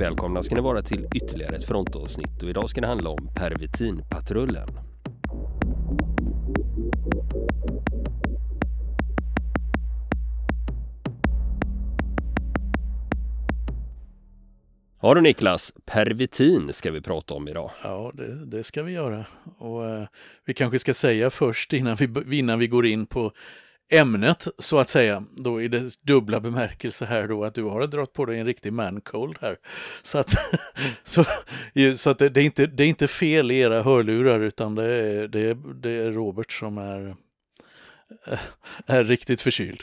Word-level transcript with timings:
Välkomna 0.00 0.42
ska 0.42 0.54
ni 0.54 0.60
vara 0.60 0.82
till 0.82 1.06
ytterligare 1.14 1.56
ett 1.56 1.64
frontavsnitt 1.64 2.42
och 2.42 2.50
idag 2.50 2.70
ska 2.70 2.80
det 2.80 2.86
handla 2.86 3.10
om 3.10 3.28
pervitinpatrullen. 3.34 4.68
Ja 15.02 15.14
du 15.14 15.20
Niklas, 15.20 15.72
pervitin 15.86 16.72
ska 16.72 16.90
vi 16.90 17.00
prata 17.00 17.34
om 17.34 17.48
idag. 17.48 17.70
Ja, 17.82 18.12
det, 18.14 18.46
det 18.46 18.64
ska 18.64 18.82
vi 18.82 18.92
göra. 18.92 19.26
Och 19.58 19.88
eh, 19.88 20.06
Vi 20.44 20.54
kanske 20.54 20.78
ska 20.78 20.94
säga 20.94 21.30
först 21.30 21.72
innan 21.72 21.96
vi, 21.96 22.38
innan 22.38 22.58
vi 22.58 22.66
går 22.66 22.86
in 22.86 23.06
på 23.06 23.32
ämnet 23.90 24.48
så 24.58 24.78
att 24.78 24.88
säga, 24.88 25.24
då 25.30 25.62
i 25.62 25.68
dess 25.68 25.96
dubbla 25.96 26.40
bemärkelse 26.40 27.04
här 27.04 27.28
då 27.28 27.44
att 27.44 27.54
du 27.54 27.62
har 27.62 27.86
dragit 27.86 28.12
på 28.12 28.24
dig 28.24 28.38
en 28.38 28.46
riktig 28.46 28.72
mancold 28.72 29.36
här. 29.40 29.56
Så 30.02 30.18
att, 30.18 30.30
så, 31.04 31.24
så 31.96 32.10
att 32.10 32.18
det, 32.18 32.28
det, 32.28 32.40
är 32.40 32.44
inte, 32.44 32.66
det 32.66 32.84
är 32.84 32.88
inte 32.88 33.08
fel 33.08 33.50
i 33.50 33.58
era 33.58 33.82
hörlurar 33.82 34.40
utan 34.40 34.74
det 34.74 34.84
är, 34.84 35.28
det 35.28 35.40
är, 35.40 35.56
det 35.74 35.90
är 35.90 36.10
Robert 36.10 36.52
som 36.52 36.78
är, 36.78 37.16
är 38.86 39.04
riktigt 39.04 39.42
förkyld. 39.42 39.82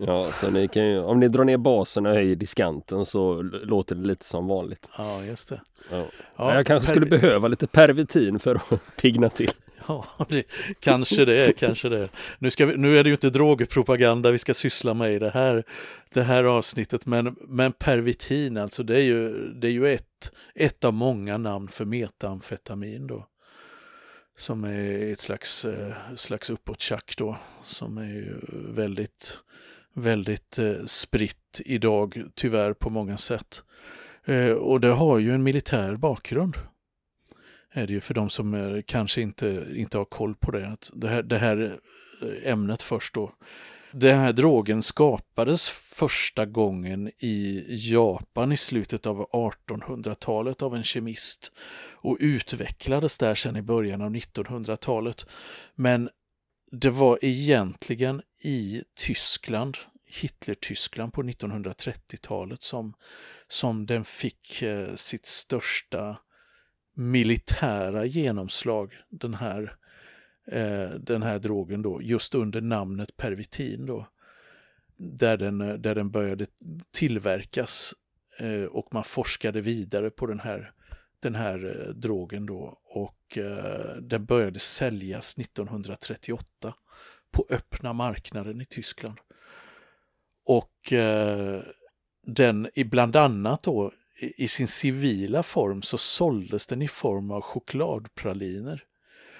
Ja, 0.00 0.32
så 0.32 0.50
ni 0.50 0.68
kan 0.68 0.86
ju, 0.86 1.00
om 1.00 1.20
ni 1.20 1.28
drar 1.28 1.44
ner 1.44 1.56
basen 1.56 2.06
och 2.06 2.12
höjer 2.12 2.36
diskanten 2.36 3.04
så 3.04 3.42
låter 3.42 3.94
det 3.94 4.06
lite 4.06 4.24
som 4.24 4.46
vanligt. 4.46 4.88
Ja, 4.98 5.24
just 5.24 5.48
det. 5.48 5.60
Ja. 5.90 6.06
Ja, 6.36 6.54
jag 6.54 6.66
kanske 6.66 6.90
skulle 6.90 7.06
behöva 7.06 7.48
lite 7.48 7.66
pervitin 7.66 8.38
för 8.38 8.54
att 8.54 8.96
pigna 8.96 9.28
till. 9.28 9.50
Ja, 9.88 10.26
det, 10.28 10.44
kanske 10.80 11.24
det, 11.24 11.58
kanske 11.58 11.88
det. 11.88 12.08
Nu, 12.38 12.50
ska 12.50 12.66
vi, 12.66 12.76
nu 12.76 12.98
är 12.98 13.04
det 13.04 13.08
ju 13.08 13.14
inte 13.14 13.30
drogpropaganda 13.30 14.30
vi 14.30 14.38
ska 14.38 14.54
syssla 14.54 14.94
med 14.94 15.14
i 15.14 15.18
det 15.18 15.30
här, 15.30 15.64
det 16.12 16.22
här 16.22 16.44
avsnittet, 16.44 17.06
men, 17.06 17.36
men 17.40 17.72
pervitin 17.72 18.56
alltså, 18.56 18.82
det 18.82 18.96
är 18.96 19.02
ju, 19.02 19.48
det 19.52 19.68
är 19.68 19.72
ju 19.72 19.94
ett, 19.94 20.32
ett 20.54 20.84
av 20.84 20.94
många 20.94 21.38
namn 21.38 21.68
för 21.68 21.84
metamfetamin 21.84 23.06
då. 23.06 23.26
Som 24.36 24.64
är 24.64 25.12
ett 25.12 25.20
slags, 25.20 25.64
eh, 25.64 25.94
slags 26.16 26.50
uppåttjack 26.50 27.14
då, 27.16 27.36
som 27.64 27.98
är 27.98 28.08
ju 28.08 28.34
väldigt, 28.74 29.38
väldigt 29.94 30.58
eh, 30.58 30.84
spritt 30.86 31.60
idag, 31.64 32.22
tyvärr 32.34 32.72
på 32.72 32.90
många 32.90 33.16
sätt. 33.16 33.62
Eh, 34.24 34.50
och 34.50 34.80
det 34.80 34.88
har 34.88 35.18
ju 35.18 35.34
en 35.34 35.42
militär 35.42 35.96
bakgrund 35.96 36.56
är 37.72 37.86
det 37.86 37.92
ju 37.92 38.00
för 38.00 38.14
de 38.14 38.30
som 38.30 38.54
är, 38.54 38.82
kanske 38.82 39.20
inte, 39.20 39.66
inte 39.74 39.98
har 39.98 40.04
koll 40.04 40.34
på 40.34 40.50
det. 40.50 40.68
Att 40.68 40.90
det, 40.94 41.08
här, 41.08 41.22
det 41.22 41.38
här 41.38 41.78
eh, 42.22 42.52
ämnet 42.52 42.82
först 42.82 43.14
då. 43.14 43.32
Den 43.92 44.18
här 44.18 44.32
drogen 44.32 44.82
skapades 44.82 45.68
första 45.68 46.46
gången 46.46 47.08
i 47.18 47.64
Japan 47.68 48.52
i 48.52 48.56
slutet 48.56 49.06
av 49.06 49.26
1800-talet 49.30 50.62
av 50.62 50.76
en 50.76 50.84
kemist 50.84 51.52
och 51.92 52.16
utvecklades 52.20 53.18
där 53.18 53.34
sedan 53.34 53.56
i 53.56 53.62
början 53.62 54.00
av 54.00 54.10
1900-talet. 54.10 55.26
Men 55.74 56.10
det 56.70 56.90
var 56.90 57.18
egentligen 57.22 58.22
i 58.44 58.82
Tyskland, 58.96 59.76
Hitler-Tyskland 60.06 61.12
på 61.12 61.22
1930-talet 61.22 62.62
som, 62.62 62.94
som 63.48 63.86
den 63.86 64.04
fick 64.04 64.62
eh, 64.62 64.94
sitt 64.94 65.26
största 65.26 66.16
militära 66.98 68.04
genomslag, 68.04 68.94
den 69.08 69.34
här, 69.34 69.76
eh, 70.46 70.90
den 70.90 71.22
här 71.22 71.38
drogen 71.38 71.82
då, 71.82 72.02
just 72.02 72.34
under 72.34 72.60
namnet 72.60 73.16
pervitin 73.16 73.86
då. 73.86 74.06
Där 74.96 75.36
den, 75.36 75.60
eh, 75.60 75.74
där 75.74 75.94
den 75.94 76.10
började 76.10 76.46
tillverkas 76.90 77.94
eh, 78.38 78.64
och 78.64 78.94
man 78.94 79.04
forskade 79.04 79.60
vidare 79.60 80.10
på 80.10 80.26
den 80.26 80.40
här, 80.40 80.72
den 81.20 81.34
här 81.34 81.86
eh, 81.86 81.94
drogen 81.94 82.46
då 82.46 82.78
och 82.84 83.38
eh, 83.38 83.96
den 83.96 84.24
började 84.24 84.58
säljas 84.58 85.38
1938 85.38 86.74
på 87.30 87.46
öppna 87.50 87.92
marknaden 87.92 88.60
i 88.60 88.64
Tyskland. 88.64 89.18
Och 90.44 90.92
eh, 90.92 91.62
den, 92.26 92.68
bland 92.86 93.16
annat 93.16 93.62
då 93.62 93.92
i 94.20 94.48
sin 94.48 94.68
civila 94.68 95.42
form 95.42 95.82
så 95.82 95.98
såldes 95.98 96.66
den 96.66 96.82
i 96.82 96.88
form 96.88 97.30
av 97.30 97.40
chokladpraliner 97.40 98.84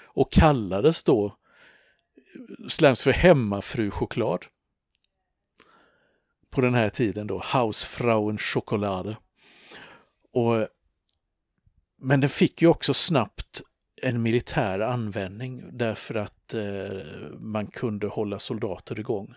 och 0.03 0.31
kallades 0.31 1.03
då 1.03 1.25
eh, 1.25 2.67
släms 2.67 3.03
för 3.03 3.11
hemmafru-choklad. 3.11 4.45
På 6.49 6.61
den 6.61 6.73
här 6.73 6.89
tiden 6.89 7.27
då, 7.27 7.41
Hausfrauen 7.43 8.37
Schokolade. 8.37 9.17
Och, 10.33 10.67
men 11.97 12.21
den 12.21 12.29
fick 12.29 12.61
ju 12.61 12.67
också 12.67 12.93
snabbt 12.93 13.61
en 14.01 14.21
militär 14.21 14.79
användning 14.79 15.63
därför 15.71 16.15
att 16.15 16.53
eh, 16.53 17.01
man 17.39 17.67
kunde 17.67 18.07
hålla 18.07 18.39
soldater 18.39 18.99
igång 18.99 19.35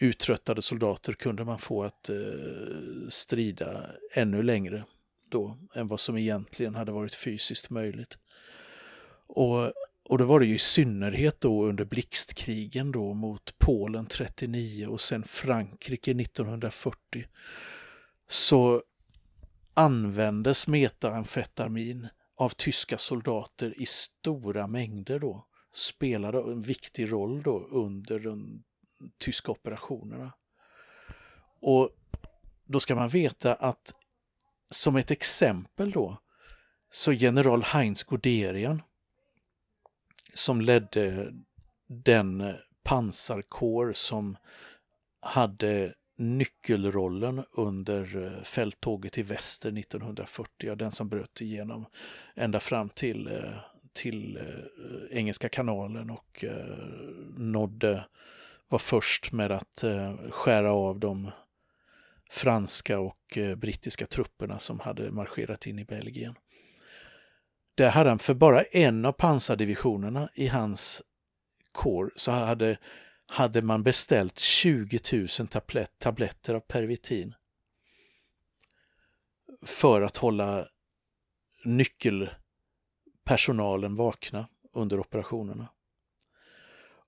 uttröttade 0.00 0.62
soldater 0.62 1.12
kunde 1.12 1.44
man 1.44 1.58
få 1.58 1.82
att 1.82 2.08
eh, 2.08 2.16
strida 3.08 3.86
ännu 4.12 4.42
längre 4.42 4.84
då 5.30 5.58
än 5.74 5.88
vad 5.88 6.00
som 6.00 6.16
egentligen 6.16 6.74
hade 6.74 6.92
varit 6.92 7.14
fysiskt 7.14 7.70
möjligt. 7.70 8.18
Och, 9.26 9.72
och 10.04 10.18
då 10.18 10.24
var 10.24 10.40
det 10.40 10.46
ju 10.46 10.54
i 10.54 10.58
synnerhet 10.58 11.40
då 11.40 11.64
under 11.64 11.84
blixtkrigen 11.84 12.92
då 12.92 13.14
mot 13.14 13.58
Polen 13.58 14.06
39 14.06 14.86
och 14.86 15.00
sen 15.00 15.22
Frankrike 15.22 16.10
1940 16.10 17.26
så 18.28 18.82
användes 19.74 20.68
metaamfetamin 20.68 22.08
av 22.36 22.48
tyska 22.48 22.98
soldater 22.98 23.74
i 23.76 23.86
stora 23.86 24.66
mängder 24.66 25.18
då 25.18 25.46
spelade 25.74 26.38
en 26.38 26.60
viktig 26.60 27.12
roll 27.12 27.42
då 27.42 27.68
under 27.70 28.18
den 28.18 28.62
tyska 29.18 29.52
operationerna. 29.52 30.32
Och 31.60 31.90
då 32.64 32.80
ska 32.80 32.94
man 32.94 33.08
veta 33.08 33.54
att 33.54 33.94
som 34.70 34.96
ett 34.96 35.10
exempel 35.10 35.90
då 35.90 36.18
så 36.90 37.12
general 37.12 37.62
Heinz 37.62 38.02
Guderian 38.02 38.82
som 40.34 40.60
ledde 40.60 41.32
den 41.86 42.54
pansarkår 42.82 43.92
som 43.92 44.36
hade 45.20 45.94
nyckelrollen 46.16 47.44
under 47.52 48.24
eh, 48.24 48.42
fälttåget 48.42 49.18
i 49.18 49.22
väster 49.22 49.78
1940, 49.78 50.74
den 50.74 50.92
som 50.92 51.08
bröt 51.08 51.40
igenom 51.40 51.86
ända 52.34 52.60
fram 52.60 52.88
till, 52.88 53.26
eh, 53.26 53.54
till 53.92 54.36
eh, 54.36 55.18
Engelska 55.18 55.48
kanalen 55.48 56.10
och 56.10 56.44
nådde 57.36 58.04
var 58.70 58.78
först 58.78 59.32
med 59.32 59.52
att 59.52 59.82
eh, 59.82 60.16
skära 60.30 60.72
av 60.72 61.00
de 61.00 61.30
franska 62.30 62.98
och 62.98 63.38
eh, 63.38 63.54
brittiska 63.54 64.06
trupperna 64.06 64.58
som 64.58 64.80
hade 64.80 65.10
marscherat 65.10 65.66
in 65.66 65.78
i 65.78 65.84
Belgien. 65.84 66.34
Där 67.74 67.90
hade 67.90 68.10
han 68.10 68.18
för 68.18 68.34
bara 68.34 68.62
en 68.62 69.04
av 69.04 69.12
pansardivisionerna 69.12 70.28
i 70.34 70.46
hans 70.46 71.02
kår 71.72 72.12
så 72.16 72.30
hade, 72.30 72.78
hade 73.26 73.62
man 73.62 73.82
beställt 73.82 74.38
20 74.38 74.98
000 75.12 75.28
tablett, 75.48 75.98
tabletter 75.98 76.54
av 76.54 76.60
pervitin 76.60 77.34
för 79.62 80.02
att 80.02 80.16
hålla 80.16 80.68
nyckelpersonalen 81.64 83.96
vakna 83.96 84.48
under 84.72 85.00
operationerna. 85.00 85.68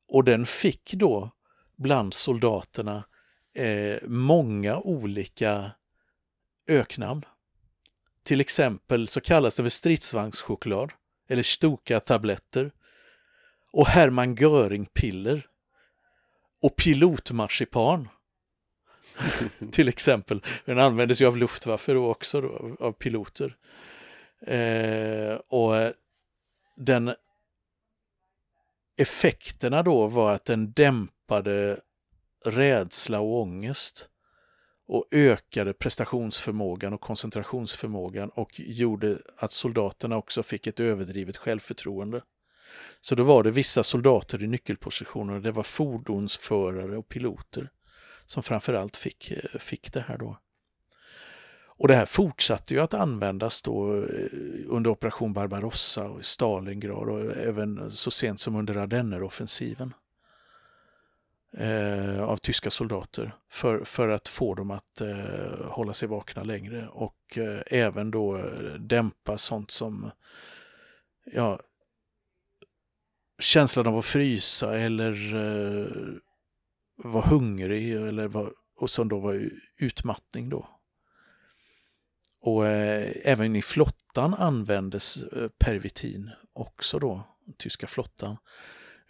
Och 0.07 0.25
den 0.25 0.47
fick 0.47 0.95
då 0.95 1.31
bland 1.77 2.15
soldaterna 2.15 3.05
eh, 3.55 3.99
många 4.03 4.79
olika 4.79 5.71
öknamn. 6.69 7.25
Till 8.23 8.41
exempel 8.41 9.07
så 9.09 9.21
kallas 9.21 9.57
det 9.57 9.63
för 9.63 9.71
stridsvagnschoklad 9.71 10.93
eller 11.29 11.43
Stuka-tabletter 11.43 12.73
och 13.73 13.87
Hermann 13.87 14.35
Göring-piller 14.35 15.47
och 16.63 16.77
pilotmarsipan. 16.77 18.09
till 19.73 19.89
exempel. 19.89 20.43
Den 20.65 20.79
användes 20.79 21.23
ju 21.23 21.27
av 21.27 21.37
Luftwaffe 21.37 21.93
då 21.93 22.11
också, 22.11 22.41
då, 22.41 22.77
av 22.81 22.93
piloter. 22.93 23.57
Eh, 24.47 25.35
och 25.35 25.93
den 26.77 27.15
effekterna 28.97 29.83
då 29.83 30.07
var 30.07 30.33
att 30.33 30.45
den 30.45 30.73
dämpade 30.73 31.12
skapade 31.33 31.81
rädsla 32.45 33.21
och 33.21 33.41
ångest 33.41 34.09
och 34.87 35.07
ökade 35.11 35.73
prestationsförmågan 35.73 36.93
och 36.93 37.01
koncentrationsförmågan 37.01 38.29
och 38.29 38.61
gjorde 38.61 39.19
att 39.37 39.53
soldaterna 39.53 40.17
också 40.17 40.43
fick 40.43 40.67
ett 40.67 40.81
överdrivet 40.81 41.37
självförtroende. 41.37 42.23
Så 43.01 43.15
då 43.15 43.25
var 43.25 43.43
det 43.43 43.51
vissa 43.51 43.83
soldater 43.83 44.43
i 44.43 44.47
nyckelpositioner, 44.47 45.41
det 45.41 45.53
var 45.53 45.63
fordonsförare 45.63 46.97
och 46.97 47.09
piloter 47.09 47.71
som 48.27 48.43
framförallt 48.43 48.97
fick, 48.97 49.31
eh, 49.31 49.59
fick 49.59 49.93
det 49.93 50.01
här 50.01 50.19
då. 50.19 50.39
Och 51.79 51.89
det 51.89 51.95
här 51.95 52.07
fortsatte 52.07 52.75
ju 52.75 52.81
att 52.81 52.95
användas 52.95 53.63
då 53.63 53.97
eh, 53.97 54.29
under 54.69 54.91
operation 54.91 55.33
Barbarossa 55.33 56.09
och 56.09 56.21
i 56.21 56.25
Stalingrad 56.25 57.09
och 57.09 57.37
även 57.37 57.91
så 57.91 58.11
sent 58.11 58.41
som 58.41 58.57
under 58.57 58.77
Ardenneroffensiven 58.77 59.95
eh, 61.59 62.23
av 62.23 62.37
tyska 62.37 62.71
soldater 62.71 63.35
för, 63.51 63.85
för 63.85 64.09
att 64.09 64.29
få 64.29 64.55
dem 64.55 64.71
att 64.71 65.01
eh, 65.01 65.65
hålla 65.65 65.93
sig 65.93 66.09
vakna 66.09 66.43
längre 66.43 66.89
och 66.89 67.39
eh, 67.39 67.63
även 67.67 68.11
då 68.11 68.37
eh, 68.37 68.75
dämpa 68.79 69.39
sånt 69.39 69.71
som 69.71 70.11
ja, 71.25 71.61
känslan 73.39 73.87
av 73.87 73.99
att 73.99 74.05
frysa 74.05 74.79
eller 74.79 75.35
eh, 75.35 75.87
vara 76.97 77.27
hungrig 77.27 77.93
eller 77.93 78.29
var, 78.29 78.53
och 78.77 78.91
som 78.91 79.09
då 79.09 79.19
var 79.19 79.51
utmattning 79.77 80.49
då. 80.49 80.69
Och 82.41 82.67
eh, 82.67 83.13
även 83.25 83.57
i 83.57 83.63
flottan 83.63 84.35
användes 84.35 85.23
eh, 85.23 85.49
pervitin 85.49 86.31
också 86.53 86.99
då, 86.99 87.23
tyska 87.59 87.87
flottan. 87.87 88.37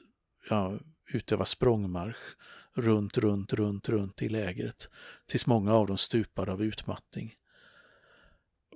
ja, 0.49 0.77
utöva 1.13 1.45
språngmarsch 1.45 2.35
runt, 2.73 3.17
runt, 3.17 3.53
runt, 3.53 3.89
runt 3.89 4.21
i 4.21 4.29
lägret 4.29 4.89
tills 5.25 5.47
många 5.47 5.73
av 5.73 5.87
dem 5.87 5.97
stupade 5.97 6.51
av 6.51 6.63
utmattning 6.63 7.35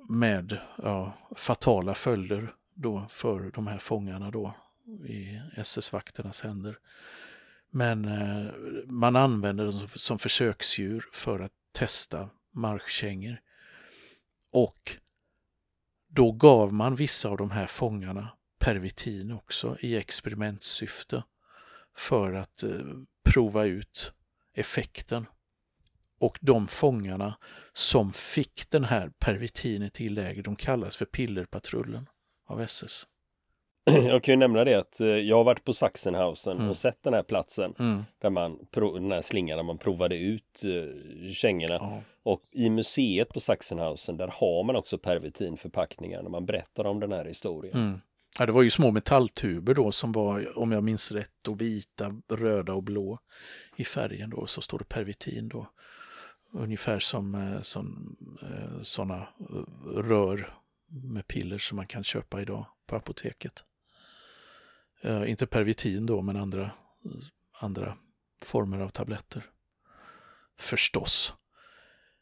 med 0.10 0.58
ja, 0.78 1.14
fatala 1.36 1.96
följder 1.96 2.54
då 2.74 3.06
för 3.10 3.52
de 3.54 3.68
här 3.68 3.78
fångarna 3.78 4.32
då 4.32 4.54
i 5.06 5.42
SS-vakternas 5.56 6.42
händer. 6.42 6.78
Men 7.75 8.06
eh, 8.06 8.51
man 8.88 9.16
använder 9.16 9.66
dem 9.66 9.88
som, 9.95 10.19
försöksdjur 10.19 11.06
för 11.12 11.39
att 11.39 11.51
testa 11.72 12.30
marschkängor. 12.51 13.42
Och 14.51 14.98
då 16.07 16.31
gav 16.31 16.74
man 16.74 16.95
vissa 16.95 17.30
av 17.30 17.38
de 17.38 17.51
här 17.51 17.68
fångarna 17.68 18.30
pervitin 18.60 19.31
också 19.31 19.77
i 19.80 19.95
experimentsyfte 19.95 21.24
för 21.95 22.33
att 22.33 22.63
eh, 22.63 22.86
prova 23.24 23.66
ut 23.66 24.13
effekten 24.54 25.25
och 26.19 26.39
de 26.42 26.68
fångarna 26.68 27.38
som 27.74 28.13
fick 28.13 28.69
den 28.69 28.83
här 28.83 29.12
pervitinet 29.19 30.01
i 30.01 30.10
läger, 30.10 30.44
de 30.44 30.56
kallas 30.56 30.95
för 30.98 31.06
pillerpatrullen 31.06 32.10
av 32.45 32.62
SS. 32.62 33.07
Jag 34.08 34.24
kan 34.24 34.34
ju 34.34 34.38
nämna 34.38 34.64
det 34.64 34.74
att 34.74 35.02
eh, 35.02 35.08
jag 35.08 35.38
har 35.38 35.44
varit 35.44 35.64
på 35.64 35.74
Sachsenhausen 35.74 36.58
mm. 36.58 36.70
och 36.70 36.78
sett 36.78 37.04
den 37.04 37.14
här 37.14 37.24
platsen 37.24 37.74
mm. 37.80 38.04
där 38.22 38.30
man, 38.30 38.60
den 38.72 39.12
här 39.12 39.22
slingan 39.22 39.58
där 39.58 39.64
man 39.64 39.78
provade 39.78 40.18
ut 40.18 40.62
uh, 40.66 41.32
kängorna. 41.32 41.74
Ja. 41.74 42.02
Och 42.24 42.42
i 42.52 42.70
museet 42.70 43.30
på 43.30 43.40
Sachsenhausen 43.40 44.18
där 44.18 44.28
har 44.28 44.64
man 44.64 44.76
också 44.76 44.98
pervitinförpackningar 44.98 46.24
när 46.24 46.30
man 46.30 46.46
berättar 46.46 46.86
om 46.86 47.00
den 47.00 47.12
här 47.12 47.26
historien. 47.26 47.78
Mm. 47.78 48.02
Ja, 48.40 48.46
det 48.46 48.52
var 48.52 48.62
ju 48.62 48.70
små 48.70 48.92
metalltuber 48.92 49.74
då 49.74 49.92
som 49.92 50.12
var, 50.12 50.58
om 50.58 50.72
jag 50.72 50.84
minns 50.84 51.12
rätt, 51.12 51.48
och 51.48 51.62
vita, 51.62 52.22
röda 52.30 52.74
och 52.74 52.84
blå 52.84 53.20
i 53.76 53.84
färgen 53.84 54.30
då, 54.30 54.46
så 54.46 54.62
står 54.62 54.80
det 54.80 54.86
pervitin 54.86 55.50
då. 55.50 55.68
Ungefär 56.52 57.00
som, 57.00 57.36
eh, 57.36 58.82
sådana 58.82 59.28
rör 59.96 60.54
med 60.88 61.28
piller 61.28 61.58
som 61.58 61.76
man 61.76 61.88
kan 61.88 62.04
köpa 62.04 62.42
idag 62.42 62.66
på 62.88 62.96
apoteket. 62.96 63.64
Eh, 65.02 65.30
inte 65.30 65.48
pervitin 65.48 66.06
då, 66.06 66.22
men 66.22 66.36
andra, 66.36 66.72
andra 67.60 67.98
former 68.42 68.80
av 68.80 68.90
tabletter. 68.90 69.46
Förstås. 70.58 71.34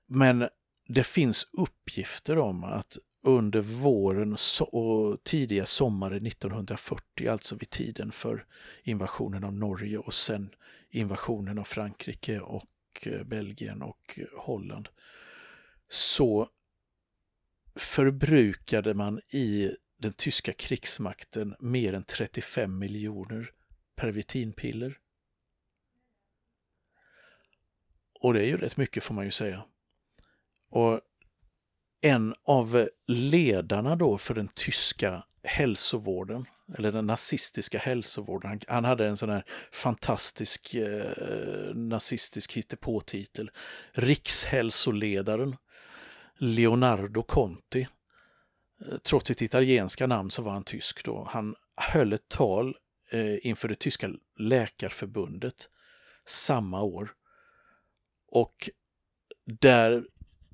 Men 0.07 0.49
det 0.87 1.03
finns 1.03 1.47
uppgifter 1.51 2.37
om 2.37 2.63
att 2.63 2.97
under 3.23 3.61
våren 3.61 4.37
och 4.71 5.23
tidiga 5.23 5.65
sommaren 5.65 6.25
1940, 6.25 7.29
alltså 7.29 7.55
vid 7.55 7.69
tiden 7.69 8.11
för 8.11 8.45
invasionen 8.83 9.43
av 9.43 9.53
Norge 9.53 9.97
och 9.97 10.13
sen 10.13 10.49
invasionen 10.89 11.59
av 11.59 11.63
Frankrike 11.63 12.39
och 12.39 12.67
eh, 13.05 13.23
Belgien 13.23 13.81
och 13.81 14.19
eh, 14.19 14.25
Holland 14.37 14.89
så 15.89 16.47
förbrukade 17.75 18.93
man 18.93 19.19
i 19.29 19.71
den 20.03 20.13
tyska 20.13 20.53
krigsmakten 20.53 21.55
mer 21.59 21.93
än 21.93 22.03
35 22.03 22.79
miljoner 22.79 23.51
pervitinpiller. 23.95 24.97
Och 28.19 28.33
det 28.33 28.41
är 28.41 28.45
ju 28.45 28.57
rätt 28.57 28.77
mycket 28.77 29.03
får 29.03 29.13
man 29.13 29.25
ju 29.25 29.31
säga. 29.31 29.65
Och 30.69 31.01
en 32.01 32.35
av 32.43 32.89
ledarna 33.07 33.95
då 33.95 34.17
för 34.17 34.33
den 34.33 34.47
tyska 34.47 35.23
hälsovården, 35.43 36.45
eller 36.77 36.91
den 36.91 37.07
nazistiska 37.07 37.77
hälsovården. 37.77 38.49
Han, 38.49 38.59
han 38.67 38.85
hade 38.85 39.07
en 39.07 39.17
sån 39.17 39.29
här 39.29 39.45
fantastisk 39.71 40.73
eh, 40.73 41.75
nazistisk 41.75 42.53
hittepåtitel. 42.53 43.51
Rikshälsoledaren 43.91 45.55
Leonardo 46.37 47.23
Conti. 47.23 47.87
Eh, 48.85 48.97
trots 48.97 49.27
sitt 49.27 49.41
italienska 49.41 50.07
namn 50.07 50.31
så 50.31 50.41
var 50.41 50.51
han 50.51 50.63
tysk 50.63 51.05
då. 51.05 51.27
Han 51.29 51.55
höll 51.75 52.13
ett 52.13 52.27
tal 52.27 52.75
eh, 53.11 53.47
inför 53.47 53.67
det 53.67 53.75
tyska 53.75 54.09
läkarförbundet 54.37 55.69
samma 56.25 56.81
år. 56.81 57.13
Och 58.27 58.69
där 59.45 60.05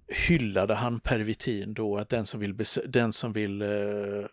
hyllade 0.08 0.74
han 0.74 1.00
pervitin 1.00 1.74
då, 1.74 1.98
att 1.98 2.10
den 2.10 2.26
som 2.26 2.40
vill, 2.40 2.58
den 2.88 3.14
som 3.14 3.34
vill 3.34 3.62
eh, 3.62 4.26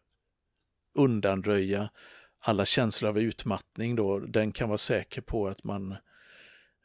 undanröja 0.95 1.91
alla 2.38 2.65
känslor 2.65 3.09
av 3.09 3.19
utmattning 3.19 3.97
då, 3.97 4.19
den 4.19 4.53
kan 4.53 4.69
vara 4.69 4.79
säker 4.79 5.21
på 5.21 5.49
att 5.49 5.65
man, 5.65 5.97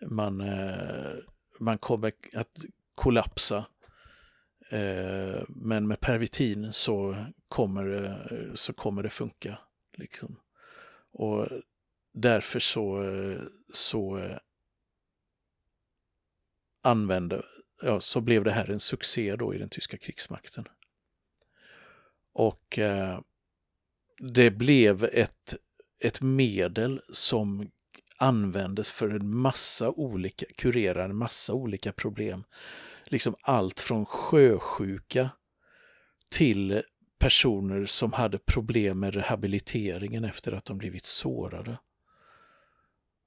man, 0.07 0.41
eh, 0.41 1.13
man 1.59 1.77
kommer 1.77 2.11
att 2.33 2.65
kollapsa. 2.95 3.65
Eh, 4.71 5.43
men 5.47 5.87
med 5.87 5.99
pervitin 5.99 6.73
så 6.73 7.25
kommer, 7.47 8.55
så 8.55 8.73
kommer 8.73 9.03
det 9.03 9.09
funka. 9.09 9.57
Liksom. 9.97 10.39
Och 11.11 11.47
därför 12.13 12.59
så, 12.59 13.05
så 13.73 14.17
eh, 14.17 14.37
använde, 16.83 17.45
ja, 17.81 17.99
så 17.99 18.21
blev 18.21 18.43
det 18.43 18.51
här 18.51 18.69
en 18.69 18.79
succé 18.79 19.35
då 19.35 19.53
i 19.53 19.57
den 19.57 19.69
tyska 19.69 19.97
krigsmakten. 19.97 20.67
Och 22.33 22.79
eh, 22.79 23.19
det 24.19 24.51
blev 24.51 25.03
ett, 25.03 25.55
ett 25.99 26.21
medel 26.21 27.01
som 27.09 27.71
användes 28.17 28.91
för 28.91 29.09
en 29.09 29.35
massa 29.35 29.89
olika, 29.89 30.45
kurera 30.55 31.03
en 31.03 31.15
massa 31.15 31.53
olika 31.53 31.91
problem. 31.91 32.43
Liksom 33.11 33.35
allt 33.41 33.79
från 33.79 34.05
sjösjuka 34.05 35.29
till 36.29 36.83
personer 37.19 37.85
som 37.85 38.13
hade 38.13 38.39
problem 38.39 38.99
med 38.99 39.13
rehabiliteringen 39.13 40.23
efter 40.23 40.51
att 40.51 40.65
de 40.65 40.77
blivit 40.77 41.05
sårade. 41.05 41.77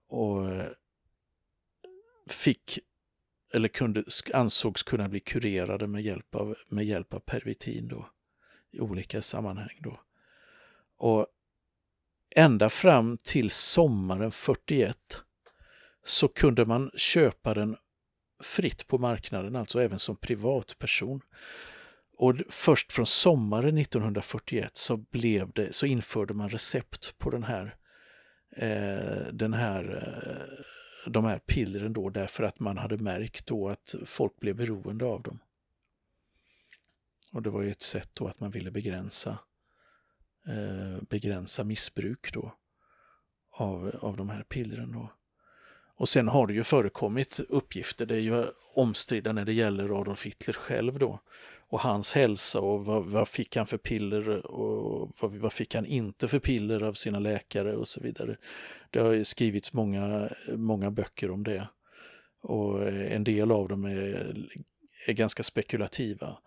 Och 0.09 0.51
eh, 0.51 0.67
fick 2.27 2.79
eller 3.53 3.69
kunde, 3.69 4.05
ansågs 4.35 4.83
kunna 4.83 5.09
bli 5.09 5.21
kurerade 5.21 5.87
med 5.87 6.03
hjälp 6.03 6.35
av, 6.35 6.57
med 6.69 6.85
hjälp 6.85 7.15
av 7.15 7.19
pervitin 7.21 7.89
då, 7.89 8.09
i 8.71 8.81
olika 8.81 9.23
sammanhang. 9.23 9.79
Då. 9.81 10.01
Och 10.97 11.27
ända 12.31 12.71
fram 12.71 13.19
till 13.19 13.51
sommaren 13.51 14.31
41 14.31 14.97
så 16.05 16.29
kunde 16.29 16.67
man 16.67 16.91
köpa 16.97 17.55
den 17.55 17.77
fritt 18.43 18.87
på 18.87 18.99
marknaden, 18.99 19.57
alltså 19.57 19.83
även 19.83 19.99
som 19.99 20.17
privatperson. 20.17 21.21
Och 22.17 22.37
först 22.49 22.93
från 22.93 23.07
sommaren 23.07 23.79
1941 23.79 24.77
så, 24.77 24.97
blev 24.97 25.53
det, 25.53 25.75
så 25.75 25.87
införde 25.87 26.35
man 26.35 26.51
recept 26.51 27.19
på 27.19 27.31
den 27.31 27.45
här, 27.45 27.77
eh, 28.57 29.33
den 29.33 29.55
här, 29.55 29.85
eh, 30.27 30.65
de 31.11 31.25
här 31.25 31.39
pillren 31.39 31.93
då 31.93 32.11
därför 32.11 32.45
att 32.45 32.61
man 32.61 32.79
hade 32.79 32.99
märkt 32.99 33.47
då 33.47 33.69
att 33.69 33.95
folk 34.05 34.41
blev 34.41 34.57
beroende 34.57 35.05
av 35.05 35.23
dem. 35.23 35.39
Och 37.33 37.43
det 37.43 37.51
var 37.51 37.63
ju 37.63 37.71
ett 37.71 37.83
sätt 37.83 38.11
då 38.13 38.29
att 38.29 38.41
man 38.41 38.51
ville 38.51 38.71
begränsa, 38.71 39.39
eh, 40.47 41.03
begränsa 41.09 41.65
missbruk 41.65 42.33
då 42.33 42.55
av, 43.51 43.97
av 44.01 44.17
de 44.17 44.29
här 44.29 44.43
pillren. 44.43 44.93
Då. 44.93 45.13
Och 45.97 46.09
sen 46.09 46.29
har 46.29 46.47
det 46.47 46.53
ju 46.55 46.65
förekommit 46.65 47.41
uppgifter, 47.49 48.07
det 48.07 48.15
är 48.15 48.21
ju 48.21 48.45
omstridda 48.75 49.33
när 49.33 49.45
det 49.45 49.53
gäller 49.53 50.01
Adolf 50.01 50.27
Hitler 50.27 50.55
själv 50.55 50.99
då. 50.99 51.21
Och 51.69 51.81
hans 51.81 52.13
hälsa 52.13 52.61
och 52.61 52.85
vad, 52.85 53.05
vad 53.05 53.29
fick 53.29 53.57
han 53.57 53.67
för 53.67 53.79
piller 53.79 54.47
och 54.47 55.13
vad, 55.21 55.33
vad, 55.35 55.53
fick 55.53 55.75
han 55.75 55.87
inte 55.87 56.29
för 56.29 56.39
piller 56.39 56.83
av 56.83 56.93
sina 56.93 57.19
läkare 57.19 57.77
och 57.77 57.89
så 57.89 58.01
vidare. 58.01 58.37
Det 58.91 58.99
har 58.99 59.13
ju 59.13 59.25
skrivits 59.25 59.73
många, 59.73 60.29
många 60.49 60.91
böcker 60.91 61.31
om 61.31 61.45
det. 61.45 61.69
Och 62.41 62.83
eh, 62.83 63.13
en 63.13 63.25
del 63.25 63.53
av 63.53 63.69
dem 63.69 63.85
är, 63.85 64.35
är 65.07 65.13
ganska 65.13 65.43
spekulativa. 65.43 66.39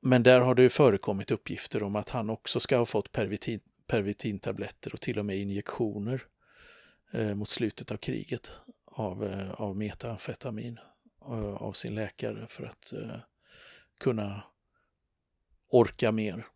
Men 0.00 0.22
där 0.22 0.40
har 0.40 0.54
det 0.54 0.62
ju 0.62 0.68
förekommit 0.68 1.30
uppgifter 1.30 1.82
om 1.82 1.96
att 1.96 2.10
han 2.10 2.30
också 2.30 2.60
ska 2.60 2.76
ha 2.76 2.86
fått 2.86 3.12
pervitin, 3.12 3.60
pervitintabletter 3.86 4.94
och 4.94 5.00
till 5.00 5.18
och 5.18 5.26
med 5.26 5.36
injektioner 5.36 6.22
eh, 7.12 7.34
mot 7.34 7.50
slutet 7.50 7.90
av 7.90 7.96
kriget 7.96 8.52
av, 8.98 9.24
eh, 9.24 9.50
av 9.50 9.76
metamfetamin 9.76 10.78
eh, 11.26 11.54
av 11.54 11.72
sin 11.72 11.94
läkare 11.94 12.46
för 12.46 12.64
att 12.64 12.92
eh, 12.92 13.16
kunna 14.00 14.42
orka 15.70 16.12
mer. 16.12 16.46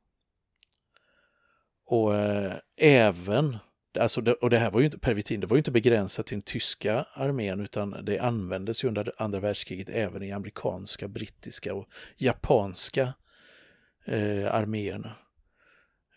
Och 1.84 2.14
eh, 2.14 2.54
även, 2.76 3.58
alltså 3.98 4.20
det, 4.20 4.32
och 4.32 4.50
det 4.50 4.58
här 4.58 4.70
var 4.70 4.80
ju 4.80 4.86
inte, 4.86 4.98
pervitin, 4.98 5.40
det 5.40 5.46
var 5.46 5.56
ju 5.56 5.60
inte 5.60 5.70
begränsat 5.70 6.26
till 6.26 6.36
den 6.36 6.42
tyska 6.42 7.06
armén 7.14 7.60
utan 7.60 8.04
det 8.04 8.18
användes 8.18 8.84
ju 8.84 8.88
under 8.88 9.12
andra 9.16 9.40
världskriget 9.40 9.88
även 9.88 10.22
i 10.22 10.32
amerikanska, 10.32 11.08
brittiska 11.08 11.74
och 11.74 11.88
japanska 12.16 13.14
eh, 14.04 14.54
arméerna. 14.54 15.16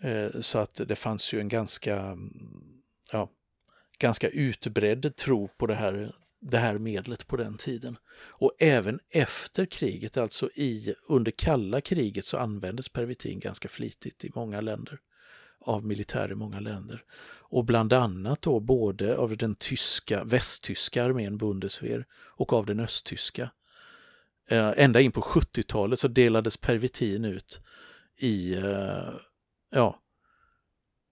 Eh, 0.01 0.41
så 0.41 0.59
att 0.59 0.81
det 0.87 0.95
fanns 0.95 1.33
ju 1.33 1.39
en 1.39 1.47
ganska, 1.47 1.99
mm, 1.99 2.81
ja, 3.11 3.29
ganska 3.97 4.29
utbredd 4.29 5.15
tro 5.15 5.47
på 5.47 5.65
det 5.67 5.75
här, 5.75 6.15
det 6.41 6.57
här 6.57 6.77
medlet 6.77 7.27
på 7.27 7.37
den 7.37 7.57
tiden. 7.57 7.97
Och 8.17 8.55
även 8.59 8.99
efter 9.09 9.65
kriget, 9.65 10.17
alltså 10.17 10.49
i, 10.55 10.95
under 11.07 11.31
kalla 11.31 11.81
kriget, 11.81 12.25
så 12.25 12.37
användes 12.37 12.89
pervitin 12.89 13.39
ganska 13.39 13.69
flitigt 13.69 14.25
i 14.25 14.31
många 14.35 14.61
länder 14.61 14.99
av 15.59 15.85
militär 15.85 16.31
i 16.31 16.35
många 16.35 16.59
länder. 16.59 17.03
Och 17.49 17.65
bland 17.65 17.93
annat 17.93 18.41
då 18.41 18.59
både 18.59 19.17
av 19.17 19.37
den 19.37 19.55
tyska, 19.55 20.23
västtyska 20.23 21.03
armén 21.03 21.37
Bundeswehr 21.37 22.05
och 22.11 22.53
av 22.53 22.65
den 22.65 22.79
östtyska. 22.79 23.51
Eh, 24.49 24.73
ända 24.77 25.01
in 25.01 25.11
på 25.11 25.21
70-talet 25.21 25.99
så 25.99 26.07
delades 26.07 26.57
pervitin 26.57 27.25
ut 27.25 27.61
i, 28.17 28.53
eh, 28.55 29.13
ja, 29.69 30.01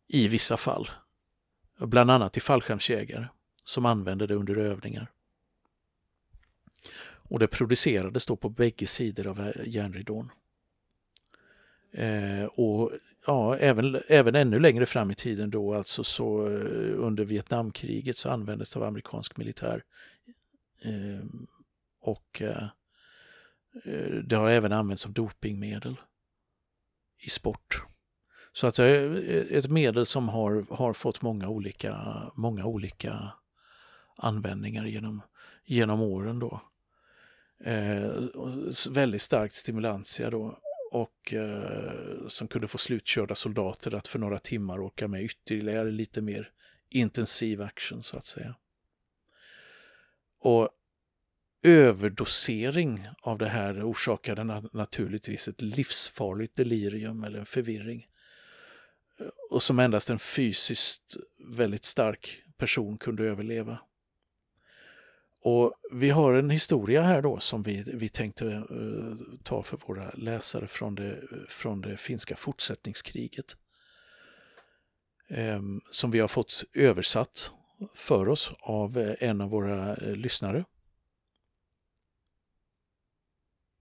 i 0.08 0.28
vissa 0.28 0.58
fall 0.58 0.90
bland 1.78 2.12
annat 2.12 2.34
till 2.34 2.42
fallskärmsjägare 2.42 3.28
som 3.64 3.86
använde 3.86 4.28
det 4.28 4.36
under 4.36 4.56
övningar. 4.56 5.12
Och 7.30 7.40
det 7.40 7.48
producerades 7.48 8.26
då 8.26 8.36
på 8.36 8.50
bägge 8.50 8.88
sidor 8.88 9.28
av 9.28 9.54
järnridån. 9.66 10.32
Eh, 11.92 12.46
och 12.46 12.92
ja, 13.28 13.58
även, 13.58 14.02
även 14.08 14.36
ännu 14.36 14.60
längre 14.60 14.86
fram 14.86 15.12
i 15.12 15.16
tiden 15.16 15.50
då, 15.50 15.74
alltså 15.74 16.04
så 16.04 16.48
eh, 16.48 16.94
under 16.96 17.26
Vietnamkriget 17.26 18.18
så 18.18 18.30
användes 18.30 18.72
det 18.72 18.80
av 18.80 18.86
amerikansk 18.86 19.38
militär. 19.38 19.84
Eh, 20.82 21.26
och 22.02 22.42
eh, 22.42 22.68
eh 23.86 24.16
det 24.24 24.36
har 24.36 24.50
även 24.50 24.72
använts 24.72 25.04
som 25.04 25.14
dopingmedel 25.14 25.96
i 27.18 27.30
sport. 27.30 27.84
Så 28.54 28.68
att 28.68 28.76
det 28.76 28.86
är 28.86 29.30
eh, 29.32 29.58
ett 29.58 29.70
medel 29.70 30.06
som 30.06 30.30
har, 30.30 30.66
har 30.70 30.94
fått 30.94 31.22
många 31.22 31.50
olika, 31.50 32.22
många 32.36 32.66
olika 32.66 33.32
användningar 34.18 34.86
genom, 34.86 35.22
genom 35.66 36.02
åren. 36.02 36.40
Då. 36.40 36.62
Eh, 37.64 38.12
väldigt 38.90 39.22
starkt 39.22 39.56
stimulantia 39.56 40.30
då 40.30 40.60
och 40.92 41.34
eh, 41.34 42.28
som 42.28 42.48
kunde 42.48 42.68
få 42.68 42.78
slutkörda 42.78 43.36
soldater 43.36 43.96
att 43.96 44.08
för 44.08 44.20
några 44.20 44.40
timmar 44.40 44.80
åka 44.80 45.08
med 45.08 45.24
ytterligare 45.24 45.92
lite 45.92 46.22
mer 46.22 46.52
intensiv 46.90 47.62
action 47.62 48.04
så 48.04 48.18
att 48.18 48.26
säga. 48.26 48.56
Och 50.40 50.70
överdosering 51.64 53.08
av 53.22 53.38
det 53.38 53.50
här 53.50 53.90
orsakade 53.92 54.44
naturligtvis 54.74 55.48
ett 55.48 55.62
livsfarligt 55.62 56.56
delirium 56.56 57.24
eller 57.24 57.40
en 57.40 57.46
förvirring 57.46 58.08
och 59.50 59.64
som 59.64 59.80
endast 59.80 60.10
en 60.10 60.20
fysiskt 60.20 61.18
väldigt 61.40 61.86
stark 61.86 62.44
person 62.58 62.98
kunde 62.98 63.24
överleva. 63.24 63.80
Och 65.46 65.74
vi 65.92 66.10
har 66.10 66.34
en 66.34 66.50
historia 66.50 67.02
här 67.02 67.22
då 67.22 67.40
som 67.40 67.64
vi, 67.64 67.84
vi 67.88 68.10
tänkte 68.10 68.46
uh, 68.46 69.16
ta 69.44 69.64
för 69.64 69.78
våra 69.88 70.12
läsare 70.14 70.68
från 70.68 70.96
det, 70.96 71.20
från 71.50 71.82
det 71.82 71.98
finska 71.98 72.36
fortsättningskriget. 72.36 73.58
Um, 75.30 75.82
som 75.92 76.12
vi 76.12 76.20
har 76.20 76.28
fått 76.28 76.64
översatt 76.74 77.52
för 77.96 78.30
oss 78.30 78.52
av 78.60 78.98
uh, 78.98 79.14
en 79.20 79.42
av 79.42 79.50
våra 79.50 79.96
uh, 79.96 80.16
lyssnare. 80.16 80.66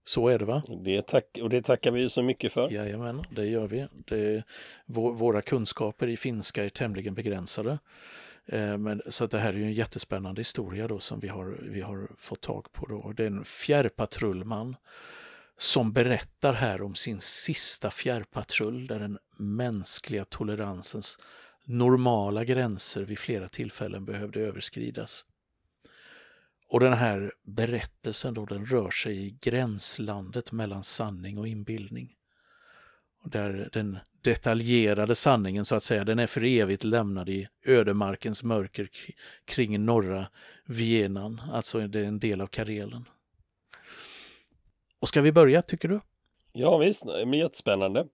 Så 0.05 0.27
är 0.27 0.39
det 0.39 0.45
va? 0.45 0.63
Det 0.83 1.07
tack, 1.07 1.39
och 1.41 1.49
det 1.49 1.61
tackar 1.61 1.91
vi 1.91 2.09
så 2.09 2.23
mycket 2.23 2.53
för. 2.53 2.71
Jajamän, 2.71 3.23
det 3.29 3.45
gör 3.45 3.67
vi. 3.67 3.87
Det, 3.93 4.43
våra 4.85 5.41
kunskaper 5.41 6.07
i 6.07 6.17
finska 6.17 6.65
är 6.65 6.69
tämligen 6.69 7.13
begränsade. 7.13 7.79
Eh, 8.45 8.77
men, 8.77 9.01
så 9.07 9.27
det 9.27 9.37
här 9.37 9.53
är 9.53 9.57
ju 9.57 9.63
en 9.63 9.73
jättespännande 9.73 10.39
historia 10.39 10.87
då 10.87 10.99
som 10.99 11.19
vi 11.19 11.27
har, 11.27 11.57
vi 11.61 11.81
har 11.81 12.07
fått 12.17 12.41
tag 12.41 12.71
på. 12.71 12.85
Då. 12.85 13.13
Det 13.17 13.23
är 13.23 13.27
en 13.27 13.43
fjärrpatrullman 13.43 14.75
som 15.57 15.93
berättar 15.93 16.53
här 16.53 16.81
om 16.81 16.95
sin 16.95 17.21
sista 17.21 17.89
fjärrpatrull 17.89 18.87
där 18.87 18.99
den 18.99 19.17
mänskliga 19.37 20.25
toleransens 20.25 21.17
normala 21.65 22.43
gränser 22.43 23.01
vid 23.01 23.19
flera 23.19 23.47
tillfällen 23.47 24.05
behövde 24.05 24.39
överskridas. 24.39 25.25
Och 26.73 26.79
den 26.79 26.93
här 26.93 27.31
berättelsen 27.43 28.33
då, 28.33 28.45
den 28.45 28.65
rör 28.65 28.89
sig 28.89 29.27
i 29.27 29.37
gränslandet 29.41 30.51
mellan 30.51 30.83
sanning 30.83 31.37
och 31.37 31.47
inbildning. 31.47 32.13
Och 33.23 33.29
där 33.29 33.69
den 33.73 33.97
detaljerade 34.21 35.15
sanningen 35.15 35.65
så 35.65 35.75
att 35.75 35.83
säga, 35.83 36.03
den 36.03 36.19
är 36.19 36.27
för 36.27 36.43
evigt 36.43 36.83
lämnad 36.83 37.29
i 37.29 37.47
ödemarkens 37.65 38.43
mörker 38.43 38.89
kring 39.45 39.85
norra 39.85 40.27
Vienan, 40.65 41.41
alltså 41.51 41.87
det 41.87 41.99
är 41.99 42.03
en 42.03 42.19
del 42.19 42.41
av 42.41 42.47
Karelen. 42.47 43.09
Och 44.99 45.09
ska 45.09 45.21
vi 45.21 45.31
börja 45.31 45.61
tycker 45.61 45.87
du? 45.87 46.01
Ja 46.53 46.77
visst, 46.77 47.05
det 47.05 47.25
blir 47.25 47.39
jättespännande. 47.39 48.07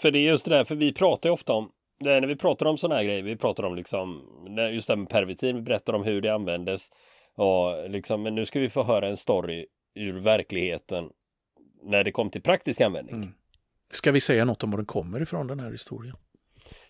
För 0.00 0.10
det 0.10 0.18
är 0.18 0.22
just 0.30 0.44
det 0.44 0.50
där, 0.50 0.64
för 0.64 0.74
vi 0.74 0.92
pratar 0.92 1.28
ju 1.28 1.32
ofta 1.32 1.52
om 1.52 1.70
det 1.98 2.12
är 2.12 2.20
när 2.20 2.28
vi 2.28 2.36
pratar 2.36 2.66
om 2.66 2.78
sådana 2.78 2.94
här 2.94 3.04
grejer, 3.04 3.22
vi 3.22 3.36
pratar 3.36 3.64
om 3.64 3.74
liksom 3.74 4.22
just 4.72 4.86
det 4.86 4.92
här 4.92 4.98
med 4.98 5.08
pervitin, 5.08 5.56
vi 5.56 5.62
berättar 5.62 5.92
om 5.92 6.04
hur 6.04 6.20
det 6.20 6.34
användes 6.34 6.90
Ja, 7.36 7.84
liksom, 7.88 8.22
men 8.22 8.34
nu 8.34 8.46
ska 8.46 8.60
vi 8.60 8.68
få 8.68 8.82
höra 8.82 9.08
en 9.08 9.16
story 9.16 9.66
ur 9.94 10.20
verkligheten 10.20 11.10
när 11.82 12.04
det 12.04 12.12
kom 12.12 12.30
till 12.30 12.42
praktisk 12.42 12.80
användning. 12.80 13.14
Mm. 13.14 13.28
Ska 13.90 14.12
vi 14.12 14.20
säga 14.20 14.44
något 14.44 14.62
om 14.62 14.70
var 14.70 14.78
den 14.78 14.86
kommer 14.86 15.22
ifrån 15.22 15.46
den 15.46 15.60
här 15.60 15.70
historien? 15.70 16.16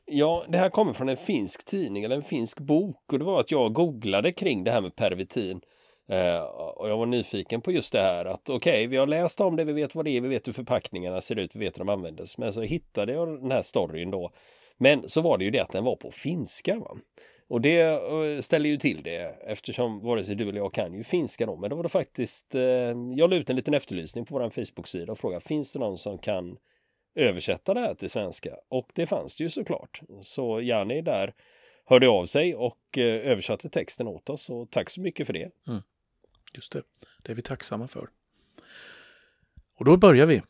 Ja, 0.04 0.44
det 0.48 0.58
här 0.58 0.70
kommer 0.70 0.92
från 0.92 1.08
en 1.08 1.16
finsk 1.16 1.66
tidning 1.66 2.04
eller 2.04 2.16
en 2.16 2.22
finsk 2.22 2.60
bok 2.60 3.12
och 3.12 3.18
det 3.18 3.24
var 3.24 3.40
att 3.40 3.50
jag 3.50 3.72
googlade 3.72 4.32
kring 4.32 4.64
det 4.64 4.70
här 4.70 4.80
med 4.80 4.96
pervitin 4.96 5.60
Eh, 6.08 6.42
och 6.42 6.88
jag 6.88 6.96
var 6.96 7.06
nyfiken 7.06 7.60
på 7.60 7.72
just 7.72 7.92
det 7.92 8.00
här 8.00 8.24
att 8.24 8.50
okej, 8.50 8.56
okay, 8.56 8.86
vi 8.86 8.96
har 8.96 9.06
läst 9.06 9.40
om 9.40 9.56
det, 9.56 9.64
vi 9.64 9.72
vet 9.72 9.94
vad 9.94 10.04
det 10.04 10.10
är, 10.10 10.20
vi 10.20 10.28
vet 10.28 10.48
hur 10.48 10.52
förpackningarna 10.52 11.20
ser 11.20 11.38
ut, 11.38 11.50
vi 11.54 11.58
vet 11.58 11.78
hur 11.78 11.84
de 11.84 11.92
användes. 11.92 12.38
Men 12.38 12.52
så 12.52 12.62
hittade 12.62 13.12
jag 13.12 13.40
den 13.42 13.50
här 13.50 13.62
storyn 13.62 14.10
då. 14.10 14.30
Men 14.78 15.08
så 15.08 15.20
var 15.20 15.38
det 15.38 15.44
ju 15.44 15.50
det 15.50 15.60
att 15.60 15.72
den 15.72 15.84
var 15.84 15.96
på 15.96 16.10
finska. 16.10 16.78
Va? 16.78 16.96
Och 17.52 17.60
det 17.60 18.44
ställer 18.44 18.68
ju 18.68 18.76
till 18.76 19.02
det 19.02 19.36
eftersom 19.46 20.00
vare 20.00 20.24
sig 20.24 20.36
du 20.36 20.48
eller 20.48 20.58
jag 20.58 20.72
kan 20.72 20.94
ju 20.94 21.04
finska 21.04 21.46
då. 21.46 21.56
Men 21.56 21.70
då 21.70 21.76
var 21.76 21.82
det 21.82 21.88
faktiskt, 21.88 22.54
eh, 22.54 22.62
jag 23.16 23.30
la 23.30 23.36
ut 23.36 23.50
en 23.50 23.56
liten 23.56 23.74
efterlysning 23.74 24.24
på 24.24 24.38
vår 24.38 24.50
Facebook-sida 24.50 25.12
och 25.12 25.18
frågade 25.18 25.40
finns 25.40 25.72
det 25.72 25.78
någon 25.78 25.98
som 25.98 26.18
kan 26.18 26.56
översätta 27.14 27.74
det 27.74 27.80
här 27.80 27.94
till 27.94 28.10
svenska? 28.10 28.56
Och 28.68 28.90
det 28.94 29.06
fanns 29.06 29.36
det 29.36 29.44
ju 29.44 29.50
såklart. 29.50 30.00
Så 30.22 30.60
Jani 30.60 31.02
där 31.02 31.34
hörde 31.84 32.08
av 32.08 32.26
sig 32.26 32.54
och 32.54 32.98
eh, 32.98 33.30
översatte 33.30 33.68
texten 33.68 34.06
åt 34.06 34.30
oss 34.30 34.50
och 34.50 34.70
tack 34.70 34.90
så 34.90 35.00
mycket 35.00 35.26
för 35.26 35.32
det. 35.32 35.50
Mm. 35.68 35.82
Just 36.54 36.72
det, 36.72 36.82
det 37.22 37.32
är 37.32 37.36
vi 37.36 37.42
tacksamma 37.42 37.88
för. 37.88 38.08
Och 39.78 39.84
då 39.84 39.96
börjar 39.96 40.26
vi. 40.26 40.42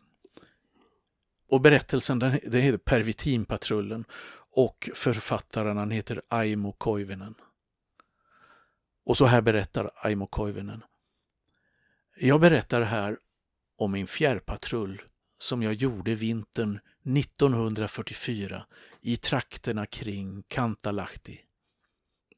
Och 1.48 1.60
berättelsen 1.60 2.18
den, 2.18 2.38
den 2.46 2.60
heter 2.60 2.78
Pervitinpatrullen 2.78 4.04
och 4.52 4.90
författaren 4.94 5.76
han 5.76 5.90
heter 5.90 6.22
Aimo 6.28 6.72
Koivinen. 6.72 7.34
Och 9.04 9.16
så 9.16 9.24
här 9.24 9.40
berättar 9.40 9.90
Aimo 9.96 10.26
Koivinen. 10.26 10.84
Jag 12.16 12.40
berättar 12.40 12.82
här 12.82 13.18
om 13.78 13.92
min 13.92 14.06
fjärrpatrull 14.06 15.02
som 15.38 15.62
jag 15.62 15.74
gjorde 15.74 16.14
vintern 16.14 16.80
1944 17.16 18.66
i 19.00 19.16
trakterna 19.16 19.86
kring 19.86 20.42
Kantalahti. 20.48 21.40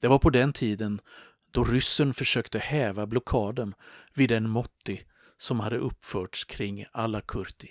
Det 0.00 0.08
var 0.08 0.18
på 0.18 0.30
den 0.30 0.52
tiden 0.52 1.00
då 1.50 1.64
ryssen 1.64 2.14
försökte 2.14 2.58
häva 2.58 3.06
blockaden 3.06 3.74
vid 4.14 4.28
den 4.28 4.48
motti 4.50 5.04
som 5.36 5.60
hade 5.60 5.78
uppförts 5.78 6.44
kring 6.44 6.86
Alakurti. 6.92 7.70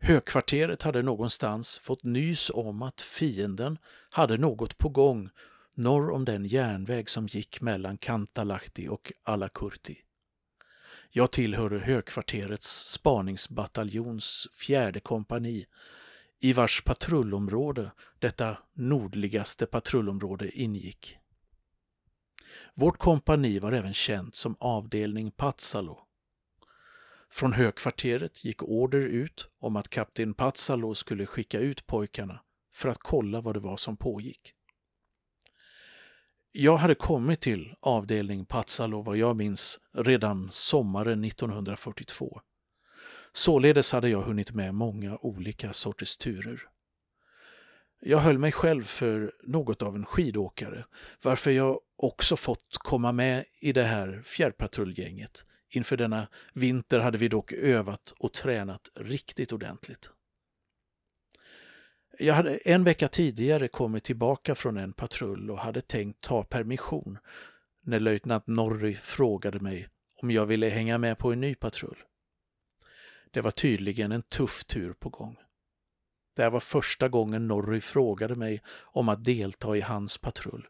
Högkvarteret 0.00 0.82
hade 0.82 1.02
någonstans 1.02 1.78
fått 1.78 2.04
nys 2.04 2.50
om 2.54 2.82
att 2.82 3.02
fienden 3.02 3.78
hade 4.10 4.38
något 4.38 4.78
på 4.78 4.88
gång 4.88 5.30
norr 5.74 6.10
om 6.10 6.24
den 6.24 6.44
järnväg 6.44 7.10
som 7.10 7.26
gick 7.26 7.60
mellan 7.60 7.98
Kantalahti 7.98 8.88
och 8.88 9.12
Alakurti. 9.22 9.96
Jag 11.10 11.32
tillhörde 11.32 11.78
högkvarterets 11.78 12.68
spaningsbataljons 12.68 14.48
fjärde 14.52 15.00
kompani 15.00 15.66
i 16.40 16.52
vars 16.52 16.82
patrullområde 16.84 17.90
detta 18.18 18.58
nordligaste 18.74 19.66
patrullområde 19.66 20.50
ingick. 20.60 21.18
Vårt 22.74 22.98
kompani 22.98 23.58
var 23.58 23.72
även 23.72 23.94
känt 23.94 24.34
som 24.34 24.56
avdelning 24.60 25.30
Patsalo. 25.30 26.07
Från 27.30 27.52
högkvarteret 27.52 28.44
gick 28.44 28.62
order 28.62 29.00
ut 29.00 29.48
om 29.60 29.76
att 29.76 29.88
kapten 29.88 30.34
Patsalo 30.34 30.94
skulle 30.94 31.26
skicka 31.26 31.58
ut 31.58 31.86
pojkarna 31.86 32.40
för 32.74 32.88
att 32.88 32.98
kolla 32.98 33.40
vad 33.40 33.56
det 33.56 33.60
var 33.60 33.76
som 33.76 33.96
pågick. 33.96 34.54
Jag 36.52 36.76
hade 36.76 36.94
kommit 36.94 37.40
till 37.40 37.74
avdelning 37.80 38.44
Patsalo 38.44 39.02
vad 39.02 39.16
jag 39.16 39.36
minns 39.36 39.80
redan 39.92 40.48
sommaren 40.50 41.24
1942. 41.24 42.40
Således 43.32 43.92
hade 43.92 44.08
jag 44.08 44.22
hunnit 44.22 44.52
med 44.52 44.74
många 44.74 45.18
olika 45.20 45.72
sorters 45.72 46.16
turer. 46.16 46.62
Jag 48.00 48.18
höll 48.18 48.38
mig 48.38 48.52
själv 48.52 48.82
för 48.82 49.32
något 49.42 49.82
av 49.82 49.96
en 49.96 50.06
skidåkare, 50.06 50.84
varför 51.22 51.50
jag 51.50 51.80
också 51.96 52.36
fått 52.36 52.78
komma 52.78 53.12
med 53.12 53.44
i 53.60 53.72
det 53.72 53.82
här 53.82 54.22
fjärrpatrullgänget. 54.24 55.44
Inför 55.70 55.96
denna 55.96 56.28
vinter 56.52 56.98
hade 57.00 57.18
vi 57.18 57.28
dock 57.28 57.52
övat 57.52 58.14
och 58.18 58.32
tränat 58.32 58.88
riktigt 58.94 59.52
ordentligt. 59.52 60.10
Jag 62.18 62.34
hade 62.34 62.56
en 62.56 62.84
vecka 62.84 63.08
tidigare 63.08 63.68
kommit 63.68 64.04
tillbaka 64.04 64.54
från 64.54 64.76
en 64.76 64.92
patrull 64.92 65.50
och 65.50 65.58
hade 65.58 65.80
tänkt 65.80 66.20
ta 66.20 66.44
permission 66.44 67.18
när 67.82 68.00
löjtnant 68.00 68.46
Norry 68.46 68.94
frågade 68.94 69.60
mig 69.60 69.88
om 70.22 70.30
jag 70.30 70.46
ville 70.46 70.68
hänga 70.68 70.98
med 70.98 71.18
på 71.18 71.32
en 71.32 71.40
ny 71.40 71.54
patrull. 71.54 71.98
Det 73.30 73.40
var 73.40 73.50
tydligen 73.50 74.12
en 74.12 74.22
tuff 74.22 74.64
tur 74.64 74.92
på 74.92 75.08
gång. 75.08 75.36
Det 76.36 76.42
här 76.42 76.50
var 76.50 76.60
första 76.60 77.08
gången 77.08 77.48
Norry 77.48 77.80
frågade 77.80 78.34
mig 78.34 78.62
om 78.82 79.08
att 79.08 79.24
delta 79.24 79.76
i 79.76 79.80
hans 79.80 80.18
patrull. 80.18 80.66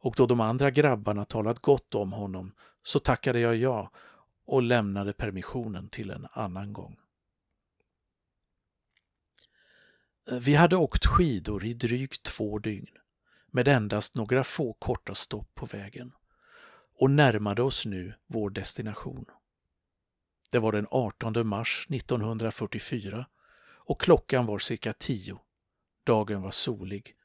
Och 0.00 0.14
då 0.16 0.26
de 0.26 0.40
andra 0.40 0.70
grabbarna 0.70 1.24
talat 1.24 1.58
gott 1.58 1.94
om 1.94 2.12
honom 2.12 2.54
så 2.82 2.98
tackade 2.98 3.40
jag 3.40 3.56
ja 3.56 3.90
och 4.44 4.62
lämnade 4.62 5.12
permissionen 5.12 5.88
till 5.88 6.10
en 6.10 6.26
annan 6.32 6.72
gång. 6.72 6.96
Vi 10.40 10.54
hade 10.54 10.76
åkt 10.76 11.06
skidor 11.06 11.64
i 11.64 11.74
drygt 11.74 12.22
två 12.22 12.58
dygn 12.58 12.86
med 13.46 13.68
endast 13.68 14.14
några 14.14 14.44
få 14.44 14.72
korta 14.72 15.14
stopp 15.14 15.54
på 15.54 15.66
vägen 15.66 16.12
och 16.98 17.10
närmade 17.10 17.62
oss 17.62 17.86
nu 17.86 18.14
vår 18.26 18.50
destination. 18.50 19.24
Det 20.50 20.58
var 20.58 20.72
den 20.72 20.86
18 20.90 21.46
mars 21.46 21.86
1944 21.90 23.26
och 23.86 24.00
klockan 24.00 24.46
var 24.46 24.58
cirka 24.58 24.92
10. 24.92 25.40
Dagen 26.04 26.42
var 26.42 26.50
solig 26.50 27.16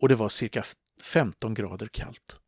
och 0.00 0.08
det 0.08 0.14
var 0.14 0.28
cirka 0.28 0.64
15 1.02 1.54
grader 1.54 1.86
kallt. 1.86 2.40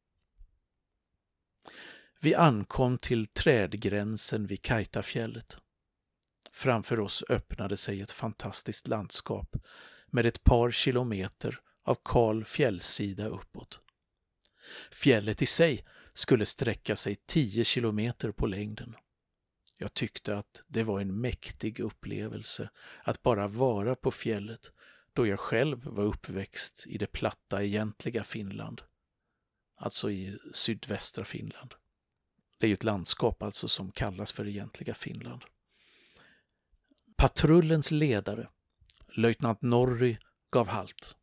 Vi 2.27 2.35
ankom 2.35 2.99
till 2.99 3.27
trädgränsen 3.27 4.47
vid 4.47 4.63
Kajtafjället. 4.63 5.59
Framför 6.53 7.01
oss 7.01 7.25
öppnade 7.29 7.77
sig 7.77 8.01
ett 8.01 8.13
fantastiskt 8.13 8.89
landskap 8.89 9.57
med 10.07 10.27
ett 10.27 10.45
par 10.45 10.71
kilometer 10.71 11.61
av 11.85 11.99
kal 12.05 12.45
fjällsida 12.45 13.27
uppåt. 13.29 13.81
Fjället 14.91 15.43
i 15.43 15.47
sig 15.47 15.85
skulle 16.15 16.47
sträcka 16.47 16.97
sig 16.97 17.17
10 17.27 17.65
kilometer 17.65 18.33
på 18.33 18.47
längden. 18.47 18.97
Jag 19.79 19.95
tyckte 19.95 20.37
att 20.37 20.63
det 20.67 20.83
var 20.83 21.01
en 21.01 21.21
mäktig 21.21 21.81
upplevelse 21.81 22.71
att 23.05 23.23
bara 23.23 23.47
vara 23.47 23.95
på 23.95 24.11
fjället 24.11 24.73
då 25.13 25.27
jag 25.27 25.41
själv 25.41 25.85
var 25.85 26.05
uppväxt 26.05 26.87
i 26.87 26.99
det 26.99 27.13
platta 27.13 27.63
egentliga 27.63 28.25
Finland. 28.25 28.83
Alltså 29.77 30.11
i 30.11 30.39
sydvästra 30.53 31.25
Finland. 31.25 31.75
Det 32.59 32.67
är 32.67 32.69
ju 32.69 32.75
ett 32.75 32.85
landskap 32.85 33.43
alltså 33.43 33.69
som 33.69 33.91
kallas 33.91 34.33
för 34.33 34.49
egentliga 34.49 34.95
Finland. 34.95 35.45
Patrullens 37.17 37.91
ledare, 37.91 38.49
löjtnant 39.09 39.63
Norry, 39.63 40.17
gav 40.51 40.69
halt, 40.69 41.17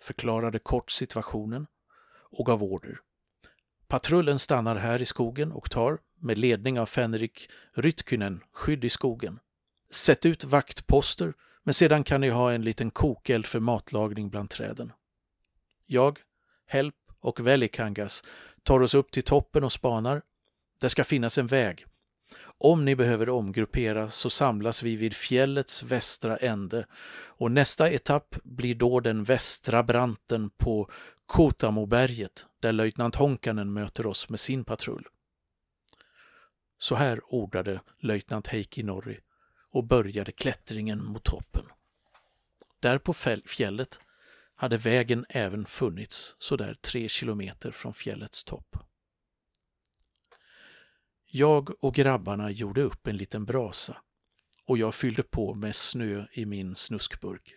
förklarade 0.00 0.58
kort 0.58 0.90
situationen 0.90 1.66
och 2.30 2.46
gav 2.46 2.62
order. 2.62 3.00
Patrullen 3.88 4.38
stannar 4.38 4.76
här 4.76 5.02
i 5.02 5.06
skogen 5.06 5.52
och 5.52 5.70
tar, 5.70 5.98
med 6.20 6.38
ledning 6.38 6.80
av 6.80 6.86
Fenrik 6.86 7.50
Rytkynen, 7.72 8.44
skydd 8.52 8.84
i 8.84 8.90
skogen. 8.90 9.38
Sätt 9.90 10.26
ut 10.26 10.44
vaktposter, 10.44 11.34
men 11.62 11.74
sedan 11.74 12.04
kan 12.04 12.20
ni 12.20 12.28
ha 12.28 12.52
en 12.52 12.62
liten 12.62 12.90
kokeld 12.90 13.46
för 13.46 13.60
matlagning 13.60 14.30
bland 14.30 14.50
träden. 14.50 14.92
Jag, 15.86 16.18
Help 16.66 16.94
och 17.20 17.46
Velikangas 17.46 18.24
tar 18.62 18.80
oss 18.80 18.94
upp 18.94 19.10
till 19.10 19.22
toppen 19.22 19.64
och 19.64 19.72
spanar. 19.72 20.22
Det 20.80 20.90
ska 20.90 21.04
finnas 21.04 21.38
en 21.38 21.46
väg. 21.46 21.86
Om 22.58 22.84
ni 22.84 22.96
behöver 22.96 23.28
omgruppera 23.28 24.10
så 24.10 24.30
samlas 24.30 24.82
vi 24.82 24.96
vid 24.96 25.16
fjällets 25.16 25.82
västra 25.82 26.36
ände 26.36 26.86
och 27.26 27.52
nästa 27.52 27.90
etapp 27.90 28.36
blir 28.44 28.74
då 28.74 29.00
den 29.00 29.24
västra 29.24 29.82
branten 29.82 30.50
på 30.50 30.90
Kotamoberget 31.26 32.46
där 32.60 32.72
löjtnant 32.72 33.14
Honkanen 33.14 33.72
möter 33.72 34.06
oss 34.06 34.28
med 34.28 34.40
sin 34.40 34.64
patrull. 34.64 35.06
Så 36.78 36.94
här 36.94 37.20
ordade 37.34 37.80
löjtnant 37.98 38.46
Heikki 38.46 38.82
Norri 38.82 39.20
och 39.70 39.84
började 39.84 40.32
klättringen 40.32 41.04
mot 41.04 41.24
toppen. 41.24 41.66
Där 42.80 42.98
på 42.98 43.12
fjället 43.46 44.00
hade 44.54 44.76
vägen 44.76 45.26
även 45.28 45.66
funnits 45.66 46.36
sådär 46.38 46.74
tre 46.74 47.08
kilometer 47.08 47.70
från 47.70 47.94
fjällets 47.94 48.44
topp. 48.44 48.76
Jag 51.38 51.84
och 51.84 51.94
grabbarna 51.94 52.50
gjorde 52.50 52.82
upp 52.82 53.06
en 53.06 53.16
liten 53.16 53.44
brasa 53.44 53.96
och 54.64 54.78
jag 54.78 54.94
fyllde 54.94 55.22
på 55.22 55.54
med 55.54 55.76
snö 55.76 56.26
i 56.32 56.46
min 56.46 56.76
snuskburk. 56.76 57.56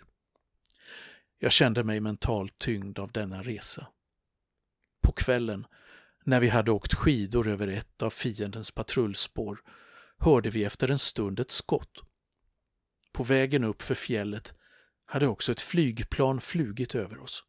Jag 1.37 1.51
kände 1.51 1.83
mig 1.83 1.99
mentalt 1.99 2.57
tyngd 2.57 2.99
av 2.99 3.11
denna 3.11 3.43
resa. 3.43 3.87
På 5.01 5.11
kvällen, 5.11 5.67
när 6.23 6.39
vi 6.39 6.49
hade 6.49 6.71
åkt 6.71 6.93
skidor 6.93 7.47
över 7.47 7.67
ett 7.67 8.01
av 8.01 8.09
fiendens 8.09 8.71
patrullspår, 8.71 9.61
hörde 10.17 10.49
vi 10.49 10.63
efter 10.63 10.91
en 10.91 10.99
stund 10.99 11.39
ett 11.39 11.51
skott. 11.51 12.03
På 13.11 13.23
vägen 13.23 13.63
upp 13.63 13.81
för 13.81 13.95
fjället 13.95 14.53
hade 15.05 15.27
också 15.27 15.51
ett 15.51 15.61
flygplan 15.61 16.41
flugit 16.41 16.95
över 16.95 17.19
oss. 17.19 17.43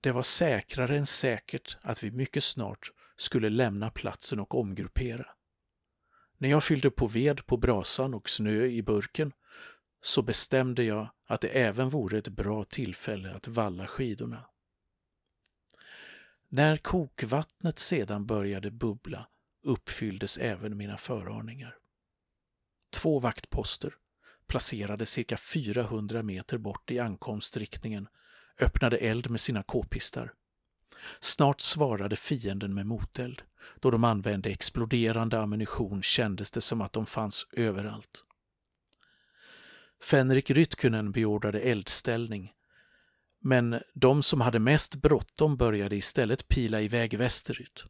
Det 0.00 0.12
var 0.12 0.22
säkrare 0.22 0.96
än 0.96 1.06
säkert 1.06 1.76
att 1.82 2.04
vi 2.04 2.10
mycket 2.10 2.44
snart 2.44 2.90
skulle 3.20 3.50
lämna 3.50 3.90
platsen 3.90 4.40
och 4.40 4.54
omgruppera. 4.54 5.26
När 6.38 6.48
jag 6.48 6.64
fyllde 6.64 6.90
på 6.90 7.06
ved 7.06 7.46
på 7.46 7.56
brasan 7.56 8.14
och 8.14 8.30
snö 8.30 8.64
i 8.64 8.82
burken 8.82 9.32
så 10.02 10.22
bestämde 10.22 10.84
jag 10.84 11.08
att 11.26 11.40
det 11.40 11.48
även 11.48 11.88
vore 11.88 12.18
ett 12.18 12.28
bra 12.28 12.64
tillfälle 12.64 13.34
att 13.34 13.48
valla 13.48 13.86
skidorna. 13.86 14.46
När 16.48 16.76
kokvattnet 16.76 17.78
sedan 17.78 18.26
började 18.26 18.70
bubbla 18.70 19.28
uppfylldes 19.62 20.38
även 20.38 20.76
mina 20.76 20.96
föraningar. 20.96 21.76
Två 22.92 23.18
vaktposter, 23.18 23.94
placerade 24.46 25.06
cirka 25.06 25.36
400 25.36 26.22
meter 26.22 26.58
bort 26.58 26.90
i 26.90 26.98
ankomstriktningen, 26.98 28.08
öppnade 28.60 28.96
eld 28.96 29.30
med 29.30 29.40
sina 29.40 29.62
k-pistar. 29.62 30.34
Snart 31.20 31.60
svarade 31.60 32.16
fienden 32.16 32.74
med 32.74 32.86
moteld. 32.86 33.42
Då 33.80 33.90
de 33.90 34.04
använde 34.04 34.50
exploderande 34.50 35.40
ammunition 35.40 36.02
kändes 36.02 36.50
det 36.50 36.60
som 36.60 36.80
att 36.80 36.92
de 36.92 37.06
fanns 37.06 37.46
överallt. 37.52 38.24
Fenrik 40.02 40.50
Rytkunen 40.50 41.12
beordrade 41.12 41.60
eldställning, 41.60 42.52
men 43.40 43.80
de 43.94 44.22
som 44.22 44.40
hade 44.40 44.58
mest 44.58 44.94
bråttom 44.94 45.56
började 45.56 45.96
istället 45.96 46.48
pila 46.48 46.80
iväg 46.80 47.18
västerut. 47.18 47.84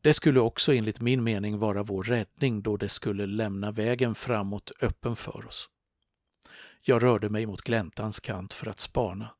Det 0.00 0.14
skulle 0.14 0.40
också 0.40 0.74
enligt 0.74 1.00
min 1.00 1.24
mening 1.24 1.58
vara 1.58 1.82
vår 1.82 2.02
räddning 2.02 2.62
då 2.62 2.76
det 2.76 2.88
skulle 2.88 3.26
lämna 3.26 3.70
vägen 3.70 4.14
framåt 4.14 4.72
öppen 4.80 5.16
för 5.16 5.46
oss. 5.46 5.68
Jag 6.82 7.02
rörde 7.02 7.28
mig 7.28 7.46
mot 7.46 7.62
gläntans 7.62 8.20
kant 8.20 8.52
för 8.52 8.68
att 8.68 8.80
spana. 8.80 9.35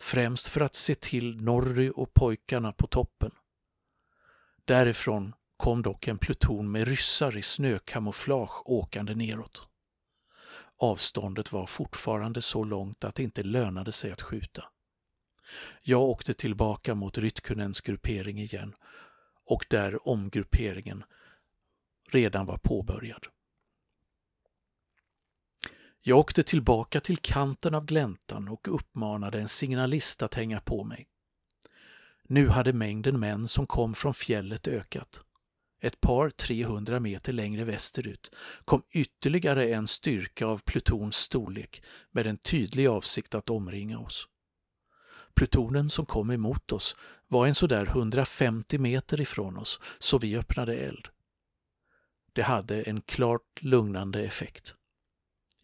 Främst 0.00 0.48
för 0.48 0.60
att 0.60 0.74
se 0.74 0.94
till 0.94 1.42
Norry 1.42 1.90
och 1.94 2.14
pojkarna 2.14 2.72
på 2.72 2.86
toppen. 2.86 3.30
Därifrån 4.64 5.34
kom 5.56 5.82
dock 5.82 6.08
en 6.08 6.18
pluton 6.18 6.70
med 6.70 6.88
ryssar 6.88 7.36
i 7.36 7.42
snökamouflage 7.42 8.62
åkande 8.64 9.14
neråt. 9.14 9.62
Avståndet 10.76 11.52
var 11.52 11.66
fortfarande 11.66 12.42
så 12.42 12.64
långt 12.64 13.04
att 13.04 13.14
det 13.14 13.22
inte 13.22 13.42
lönade 13.42 13.92
sig 13.92 14.12
att 14.12 14.22
skjuta. 14.22 14.64
Jag 15.82 16.02
åkte 16.02 16.34
tillbaka 16.34 16.94
mot 16.94 17.18
Rytkunens 17.18 17.80
gruppering 17.80 18.38
igen 18.38 18.74
och 19.44 19.66
där 19.70 20.08
omgrupperingen 20.08 21.04
redan 22.10 22.46
var 22.46 22.56
påbörjad. 22.56 23.26
Jag 26.08 26.18
åkte 26.18 26.42
tillbaka 26.42 27.00
till 27.00 27.18
kanten 27.18 27.74
av 27.74 27.84
gläntan 27.84 28.48
och 28.48 28.74
uppmanade 28.74 29.40
en 29.40 29.48
signalist 29.48 30.22
att 30.22 30.34
hänga 30.34 30.60
på 30.60 30.84
mig. 30.84 31.08
Nu 32.22 32.48
hade 32.48 32.72
mängden 32.72 33.20
män 33.20 33.48
som 33.48 33.66
kom 33.66 33.94
från 33.94 34.14
fjället 34.14 34.68
ökat. 34.68 35.22
Ett 35.80 36.00
par 36.00 36.30
300 36.30 37.00
meter 37.00 37.32
längre 37.32 37.64
västerut 37.64 38.34
kom 38.64 38.82
ytterligare 38.90 39.68
en 39.68 39.86
styrka 39.86 40.46
av 40.46 40.62
plutons 40.64 41.16
storlek 41.16 41.82
med 42.10 42.26
en 42.26 42.38
tydlig 42.38 42.86
avsikt 42.86 43.34
att 43.34 43.50
omringa 43.50 43.98
oss. 43.98 44.28
Plutonen 45.34 45.90
som 45.90 46.06
kom 46.06 46.30
emot 46.30 46.72
oss 46.72 46.96
var 47.26 47.46
en 47.46 47.54
sådär 47.54 47.86
150 47.86 48.78
meter 48.78 49.20
ifrån 49.20 49.56
oss, 49.56 49.80
så 49.98 50.18
vi 50.18 50.36
öppnade 50.36 50.76
eld. 50.76 51.08
Det 52.32 52.42
hade 52.42 52.82
en 52.82 53.00
klart 53.00 53.62
lugnande 53.62 54.22
effekt. 54.22 54.74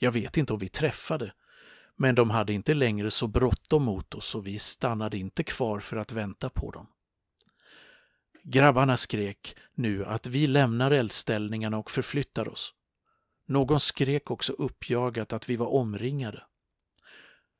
Jag 0.05 0.12
vet 0.12 0.37
inte 0.37 0.53
om 0.53 0.59
vi 0.59 0.69
träffade, 0.69 1.33
men 1.97 2.14
de 2.14 2.31
hade 2.31 2.53
inte 2.53 2.75
längre 2.75 3.11
så 3.11 3.27
bråttom 3.27 3.83
mot 3.83 4.14
oss 4.14 4.35
och 4.35 4.47
vi 4.47 4.59
stannade 4.59 5.19
inte 5.19 5.45
kvar 5.45 5.81
för 5.81 5.97
att 5.97 6.12
vänta 6.12 6.51
på 6.51 6.71
dem. 6.71 6.87
Grabbarna 8.43 8.97
skrek 8.97 9.57
nu 9.75 10.05
att 10.05 10.27
vi 10.27 10.47
lämnar 10.47 10.90
eldställningarna 10.90 11.79
och 11.79 11.90
förflyttar 11.90 12.49
oss. 12.49 12.75
Någon 13.47 13.81
skrek 13.81 14.31
också 14.31 14.53
uppjagat 14.53 15.33
att 15.33 15.49
vi 15.49 15.57
var 15.57 15.67
omringade. 15.67 16.43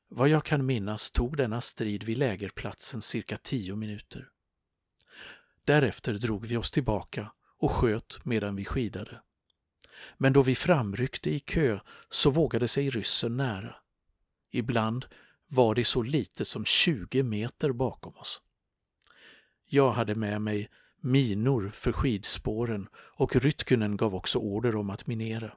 Vad 0.07 0.29
jag 0.29 0.43
kan 0.45 0.65
minnas 0.65 1.11
tog 1.11 1.37
denna 1.37 1.61
strid 1.61 2.03
vid 2.03 2.17
lägerplatsen 2.17 3.01
cirka 3.01 3.37
tio 3.37 3.75
minuter. 3.75 4.29
Därefter 5.63 6.13
drog 6.13 6.45
vi 6.45 6.57
oss 6.57 6.71
tillbaka 6.71 7.31
och 7.57 7.71
sköt 7.71 8.25
medan 8.25 8.55
vi 8.55 8.65
skidade. 8.65 9.21
Men 10.17 10.33
då 10.33 10.41
vi 10.41 10.55
framryckte 10.55 11.29
i 11.29 11.39
kö 11.39 11.79
så 12.09 12.29
vågade 12.29 12.67
sig 12.67 12.89
ryssen 12.89 13.37
nära. 13.37 13.75
Ibland 14.51 15.05
var 15.47 15.75
det 15.75 15.83
så 15.83 16.01
lite 16.01 16.45
som 16.45 16.65
20 16.65 17.23
meter 17.23 17.71
bakom 17.71 18.17
oss. 18.17 18.41
Jag 19.65 19.91
hade 19.91 20.15
med 20.15 20.41
mig 20.41 20.69
minor 21.01 21.71
för 21.73 21.91
skidspåren 21.91 22.87
och 22.95 23.35
Rytkunen 23.35 23.97
gav 23.97 24.15
också 24.15 24.39
order 24.39 24.75
om 24.75 24.89
att 24.89 25.07
minera. 25.07 25.51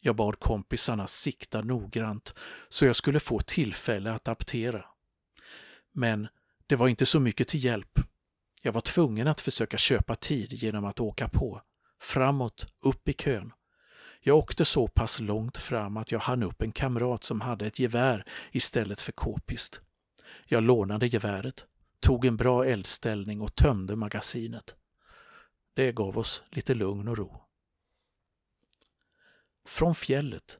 Jag 0.00 0.16
bad 0.16 0.40
kompisarna 0.40 1.06
sikta 1.06 1.62
noggrant 1.62 2.34
så 2.68 2.86
jag 2.86 2.96
skulle 2.96 3.20
få 3.20 3.40
tillfälle 3.40 4.12
att 4.12 4.28
aptera. 4.28 4.84
Men 5.92 6.28
det 6.66 6.76
var 6.76 6.88
inte 6.88 7.06
så 7.06 7.20
mycket 7.20 7.48
till 7.48 7.64
hjälp. 7.64 7.98
Jag 8.62 8.72
var 8.72 8.80
tvungen 8.80 9.26
att 9.26 9.40
försöka 9.40 9.76
köpa 9.78 10.14
tid 10.14 10.52
genom 10.52 10.84
att 10.84 11.00
åka 11.00 11.28
på, 11.28 11.62
framåt, 12.00 12.66
upp 12.80 13.08
i 13.08 13.12
kön. 13.12 13.52
Jag 14.20 14.38
åkte 14.38 14.64
så 14.64 14.88
pass 14.88 15.20
långt 15.20 15.56
fram 15.56 15.96
att 15.96 16.12
jag 16.12 16.18
hann 16.18 16.42
upp 16.42 16.62
en 16.62 16.72
kamrat 16.72 17.24
som 17.24 17.40
hade 17.40 17.66
ett 17.66 17.78
gevär 17.78 18.24
istället 18.52 19.00
för 19.00 19.12
k-pist. 19.12 19.80
Jag 20.46 20.62
lånade 20.62 21.06
geväret, 21.06 21.66
tog 22.00 22.24
en 22.24 22.36
bra 22.36 22.66
eldställning 22.66 23.40
och 23.40 23.54
tömde 23.54 23.96
magasinet. 23.96 24.74
Det 25.74 25.92
gav 25.92 26.18
oss 26.18 26.44
lite 26.50 26.74
lugn 26.74 27.08
och 27.08 27.16
ro. 27.16 27.42
Från 29.66 29.94
fjället 29.94 30.58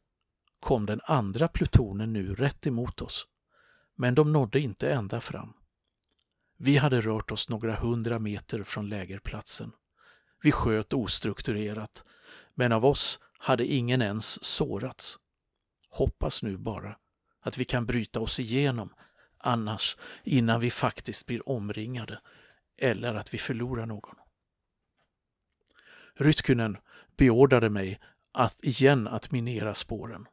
kom 0.60 0.86
den 0.86 1.00
andra 1.04 1.48
plutonen 1.48 2.12
nu 2.12 2.34
rätt 2.34 2.66
emot 2.66 3.02
oss, 3.02 3.26
men 3.94 4.14
de 4.14 4.32
nådde 4.32 4.60
inte 4.60 4.92
ända 4.92 5.20
fram. 5.20 5.52
Vi 6.56 6.76
hade 6.76 7.00
rört 7.00 7.30
oss 7.30 7.48
några 7.48 7.74
hundra 7.74 8.18
meter 8.18 8.62
från 8.62 8.88
lägerplatsen. 8.88 9.72
Vi 10.42 10.52
sköt 10.52 10.92
ostrukturerat, 10.92 12.04
men 12.54 12.72
av 12.72 12.84
oss 12.84 13.20
hade 13.38 13.66
ingen 13.66 14.02
ens 14.02 14.44
sårats. 14.44 15.18
Hoppas 15.90 16.42
nu 16.42 16.56
bara 16.56 16.96
att 17.40 17.58
vi 17.58 17.64
kan 17.64 17.86
bryta 17.86 18.20
oss 18.20 18.40
igenom 18.40 18.94
annars 19.38 19.96
innan 20.24 20.60
vi 20.60 20.70
faktiskt 20.70 21.26
blir 21.26 21.48
omringade 21.48 22.20
eller 22.76 23.14
att 23.14 23.34
vi 23.34 23.38
förlorar 23.38 23.86
någon. 23.86 24.16
Rytkynen 26.14 26.76
beordrade 27.16 27.70
mig 27.70 28.00
att 28.32 28.64
igen 28.64 29.08
att 29.08 29.30
minera 29.30 29.74
spåren. 29.74 30.26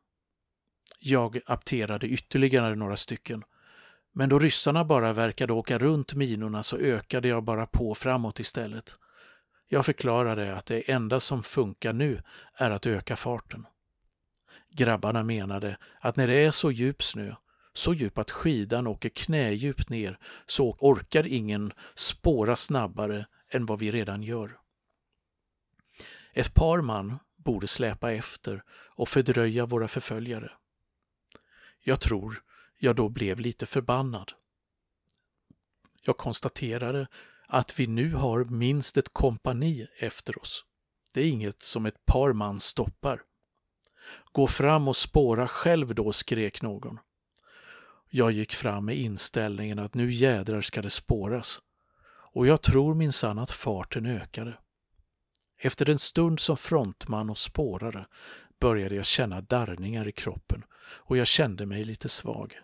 Jag 1.00 1.40
apterade 1.46 2.08
ytterligare 2.08 2.76
några 2.76 2.98
stycken, 2.98 3.44
men 4.12 4.30
då 4.30 4.40
ryssarna 4.40 4.86
bara 4.86 5.14
verkade 5.14 5.54
åka 5.54 5.78
runt 5.78 6.14
minorna 6.14 6.64
så 6.64 6.78
ökade 6.78 7.28
jag 7.28 7.44
bara 7.44 7.66
på 7.66 7.96
framåt 7.96 8.40
istället. 8.40 8.96
Jag 9.68 9.86
förklarade 9.86 10.56
att 10.56 10.66
det 10.66 10.92
enda 10.92 11.20
som 11.20 11.44
funkar 11.44 11.94
nu 11.94 12.22
är 12.54 12.72
att 12.72 12.86
öka 12.86 13.16
farten. 13.16 13.66
Grabbarna 14.70 15.24
menade 15.24 15.78
att 16.00 16.16
när 16.16 16.28
det 16.28 16.34
är 16.34 16.52
så 16.52 16.72
djup 16.72 17.04
snö, 17.04 17.36
så 17.74 17.94
djup 17.94 18.18
att 18.18 18.32
skidan 18.32 18.88
åker 18.88 19.10
knädjupt 19.10 19.90
ner, 19.90 20.20
så 20.46 20.78
orkar 20.80 21.28
ingen 21.28 21.74
spåra 21.96 22.56
snabbare 22.56 23.26
än 23.50 23.66
vad 23.66 23.80
vi 23.80 23.92
redan 23.92 24.24
gör. 24.24 24.58
Ett 26.34 26.54
par 26.54 26.82
man 26.82 27.20
borde 27.36 27.68
släpa 27.68 28.12
efter 28.12 28.64
och 28.70 29.10
fördröja 29.10 29.66
våra 29.66 29.88
förföljare. 29.88 30.52
Jag 31.84 32.02
tror 32.02 32.42
jag 32.78 32.96
då 32.96 33.10
blev 33.10 33.40
lite 33.40 33.66
förbannad. 33.66 34.32
Jag 36.02 36.18
konstaterade 36.18 37.08
att 37.48 37.80
vi 37.80 37.88
nu 37.88 38.14
har 38.14 38.46
minst 38.46 38.98
ett 38.98 39.14
kompani 39.14 39.88
efter 40.00 40.42
oss. 40.42 40.66
Det 41.14 41.22
är 41.22 41.30
inget 41.30 41.64
som 41.64 41.86
ett 41.86 42.06
par 42.06 42.34
man 42.34 42.60
stoppar. 42.60 43.22
Gå 44.32 44.48
fram 44.48 44.88
och 44.88 44.98
spåra 44.98 45.48
själv 45.48 45.96
då, 45.96 46.12
skrek 46.12 46.62
någon. 46.62 47.00
Jag 48.10 48.32
gick 48.32 48.54
fram 48.54 48.86
med 48.86 48.98
inställningen 48.98 49.80
att 49.80 49.94
nu 49.94 50.12
jädrar 50.12 50.62
ska 50.62 50.82
det 50.82 50.90
spåras. 50.90 51.62
Och 52.34 52.48
jag 52.48 52.62
tror 52.62 52.96
minsann 52.96 53.40
att 53.40 53.52
farten 53.52 54.06
ökade. 54.06 54.58
Efter 55.58 55.90
en 55.90 56.00
stund 56.00 56.40
som 56.40 56.58
frontman 56.58 57.30
och 57.30 57.38
spårare 57.38 58.06
började 58.60 58.96
jag 58.96 59.06
känna 59.06 59.42
darrningar 59.42 60.08
i 60.08 60.12
kroppen 60.12 60.64
och 60.80 61.18
jag 61.18 61.28
kände 61.28 61.66
mig 61.66 61.84
lite 61.84 62.10
svag. 62.10 62.60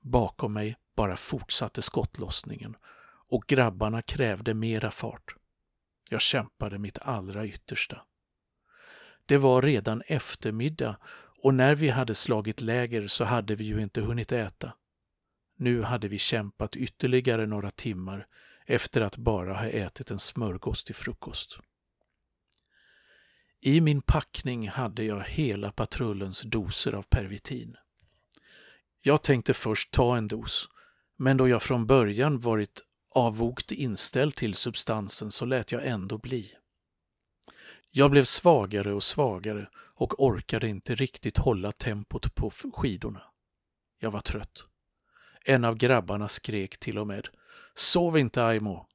Bakom 0.00 0.52
mig 0.52 0.76
bara 0.96 1.16
fortsatte 1.16 1.82
skottlossningen 1.82 2.76
och 3.28 3.44
grabbarna 3.46 4.02
krävde 4.02 4.54
mera 4.54 4.90
fart. 4.90 5.34
Jag 6.10 6.20
kämpade 6.20 6.78
mitt 6.78 6.98
allra 6.98 7.46
yttersta. 7.46 8.02
Det 9.26 9.36
var 9.36 9.62
redan 9.62 10.02
eftermiddag 10.06 10.96
och 11.42 11.54
när 11.54 11.74
vi 11.74 11.88
hade 11.88 12.14
slagit 12.14 12.60
läger 12.60 13.08
så 13.08 13.24
hade 13.24 13.54
vi 13.54 13.64
ju 13.64 13.82
inte 13.82 14.00
hunnit 14.00 14.32
äta. 14.32 14.72
Nu 15.56 15.82
hade 15.82 16.08
vi 16.08 16.18
kämpat 16.18 16.76
ytterligare 16.76 17.46
några 17.46 17.70
timmar 17.70 18.26
efter 18.66 19.00
att 19.00 19.16
bara 19.16 19.54
ha 19.54 19.66
ätit 19.66 20.10
en 20.10 20.18
smörgås 20.18 20.84
till 20.84 20.94
frukost. 20.94 21.58
I 23.60 23.80
min 23.80 24.02
packning 24.02 24.68
hade 24.68 25.04
jag 25.04 25.24
hela 25.24 25.72
patrullens 25.72 26.42
doser 26.42 26.92
av 26.92 27.02
pervitin. 27.02 27.76
Jag 29.02 29.22
tänkte 29.22 29.54
först 29.54 29.90
ta 29.90 30.16
en 30.16 30.28
dos, 30.28 30.68
men 31.16 31.36
då 31.36 31.48
jag 31.48 31.62
från 31.62 31.86
början 31.86 32.40
varit 32.40 32.82
avvokt 33.18 33.72
inställd 33.72 34.34
till 34.34 34.54
substansen 34.54 35.30
så 35.30 35.44
lät 35.44 35.72
jag 35.72 35.86
ändå 35.86 36.18
bli. 36.18 36.54
Jag 37.90 38.10
blev 38.10 38.24
svagare 38.24 38.92
och 38.92 39.02
svagare 39.02 39.68
och 39.74 40.24
orkade 40.24 40.68
inte 40.68 40.94
riktigt 40.94 41.38
hålla 41.38 41.72
tempot 41.72 42.34
på 42.34 42.50
skidorna. 42.50 43.22
Jag 43.98 44.10
var 44.10 44.20
trött. 44.20 44.64
En 45.44 45.64
av 45.64 45.76
grabbarna 45.76 46.28
skrek 46.28 46.78
till 46.78 46.98
och 46.98 47.06
med 47.06 47.28
”Sov 47.74 48.18
inte 48.18 48.44
Aimo!” 48.44 48.86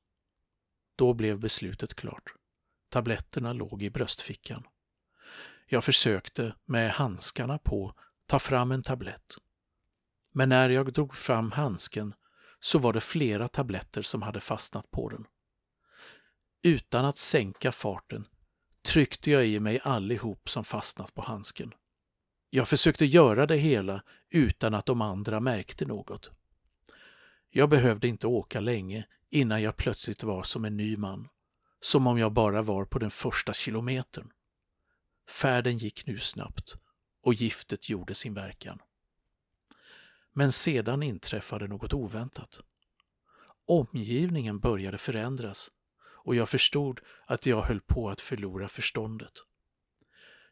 Då 0.96 1.14
blev 1.14 1.40
beslutet 1.40 1.94
klart. 1.94 2.34
Tabletterna 2.90 3.54
låg 3.54 3.84
i 3.84 3.90
bröstfickan. 3.90 4.64
Jag 5.68 5.84
försökte 5.84 6.56
med 6.66 6.92
handskarna 6.92 7.58
på 7.58 7.96
ta 8.28 8.40
fram 8.40 8.72
en 8.72 8.84
tablett. 8.84 9.36
Men 10.32 10.50
när 10.50 10.70
jag 10.70 10.94
drog 10.94 11.16
fram 11.16 11.52
handsken 11.52 12.14
så 12.64 12.80
var 12.80 12.94
det 12.94 13.02
flera 13.02 13.48
tabletter 13.48 14.02
som 14.02 14.22
hade 14.22 14.40
fastnat 14.40 14.92
på 14.92 15.10
den. 15.10 15.28
Utan 16.62 17.06
att 17.06 17.18
sänka 17.18 17.72
farten 17.72 18.28
tryckte 18.86 19.32
jag 19.32 19.48
i 19.48 19.60
mig 19.60 19.80
allihop 19.84 20.50
som 20.50 20.64
fastnat 20.64 21.14
på 21.14 21.22
handsken. 21.22 21.74
Jag 22.50 22.68
försökte 22.68 23.06
göra 23.06 23.46
det 23.46 23.56
hela 23.56 24.04
utan 24.30 24.74
att 24.74 24.86
de 24.86 25.02
andra 25.02 25.40
märkte 25.40 25.86
något. 25.86 26.32
Jag 27.50 27.70
behövde 27.70 28.08
inte 28.08 28.28
åka 28.28 28.60
länge 28.60 29.08
innan 29.30 29.62
jag 29.62 29.78
plötsligt 29.78 30.24
var 30.24 30.44
som 30.44 30.66
en 30.66 30.78
ny 30.78 30.98
man. 30.98 31.28
Som 31.80 32.08
om 32.08 32.18
jag 32.18 32.34
bara 32.34 32.62
var 32.62 32.86
på 32.86 33.00
den 33.00 33.12
första 33.12 33.54
kilometern. 33.54 34.32
Färden 35.30 35.78
gick 35.78 36.06
nu 36.06 36.20
snabbt 36.20 36.76
och 37.22 37.34
giftet 37.34 37.90
gjorde 37.90 38.16
sin 38.16 38.34
verkan. 38.34 38.80
Men 40.34 40.52
sedan 40.52 41.04
inträffade 41.04 41.68
något 41.68 41.94
oväntat. 41.94 42.60
Omgivningen 43.66 44.60
började 44.60 44.98
förändras 44.98 45.72
och 46.24 46.36
jag 46.36 46.50
förstod 46.50 47.02
att 47.26 47.46
jag 47.46 47.62
höll 47.62 47.82
på 47.82 48.10
att 48.10 48.22
förlora 48.22 48.68
förståndet. 48.68 49.34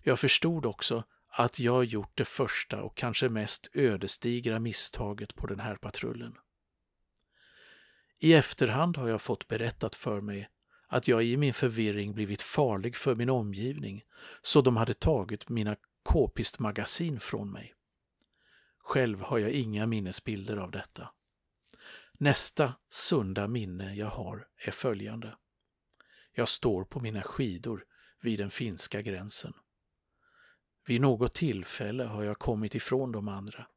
Jag 0.04 0.20
förstod 0.20 0.66
också 0.66 1.04
att 1.28 1.60
jag 1.60 1.86
gjort 1.86 2.18
det 2.18 2.26
första 2.26 2.82
och 2.82 2.98
kanske 2.98 3.30
mest 3.30 3.70
ödesdigra 3.74 4.60
misstaget 4.60 5.36
på 5.36 5.48
den 5.48 5.60
här 5.60 5.76
patrullen. 5.76 6.36
I 8.20 8.34
efterhand 8.34 8.98
har 8.98 9.08
jag 9.08 9.22
fått 9.22 9.48
berättat 9.48 9.96
för 9.96 10.22
mig 10.22 10.50
att 10.88 11.08
jag 11.08 11.24
i 11.24 11.38
min 11.38 11.54
förvirring 11.54 12.14
blivit 12.14 12.42
farlig 12.42 12.96
för 12.96 13.16
min 13.16 13.30
omgivning, 13.30 14.04
så 14.42 14.62
de 14.62 14.78
hade 14.78 14.94
tagit 14.94 15.50
mina 15.50 15.76
k-pistmagasin 16.04 17.20
från 17.20 17.52
mig. 17.52 17.74
Själv 18.84 19.22
har 19.22 19.38
jag 19.38 19.52
inga 19.52 19.88
minnesbilder 19.88 20.58
av 20.58 20.72
detta. 20.72 21.12
Nästa 22.14 22.74
sunda 22.90 23.48
minne 23.48 23.96
jag 23.96 24.08
har 24.08 24.48
är 24.58 24.72
följande. 24.72 25.38
Jag 26.32 26.50
står 26.50 26.84
på 26.84 27.00
mina 27.00 27.22
skidor 27.22 27.86
vid 28.22 28.40
den 28.40 28.52
finska 28.52 29.02
gränsen. 29.02 29.54
Vid 30.86 31.02
något 31.02 31.34
tillfälle 31.34 32.04
har 32.04 32.24
jag 32.24 32.40
kommit 32.40 32.76
ifrån 32.76 33.12
de 33.12 33.28
andra. 33.28 33.68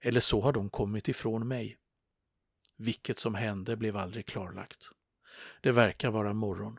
Eller 0.00 0.20
så 0.20 0.40
har 0.40 0.52
de 0.52 0.70
kommit 0.70 1.08
ifrån 1.08 1.48
mig. 1.48 1.78
Vilket 2.76 3.18
som 3.18 3.34
hände 3.34 3.76
blev 3.76 3.96
aldrig 3.96 4.26
klarlagt. 4.26 4.90
Det 5.60 5.72
verkar 5.72 6.10
vara 6.10 6.32
morgon. 6.32 6.78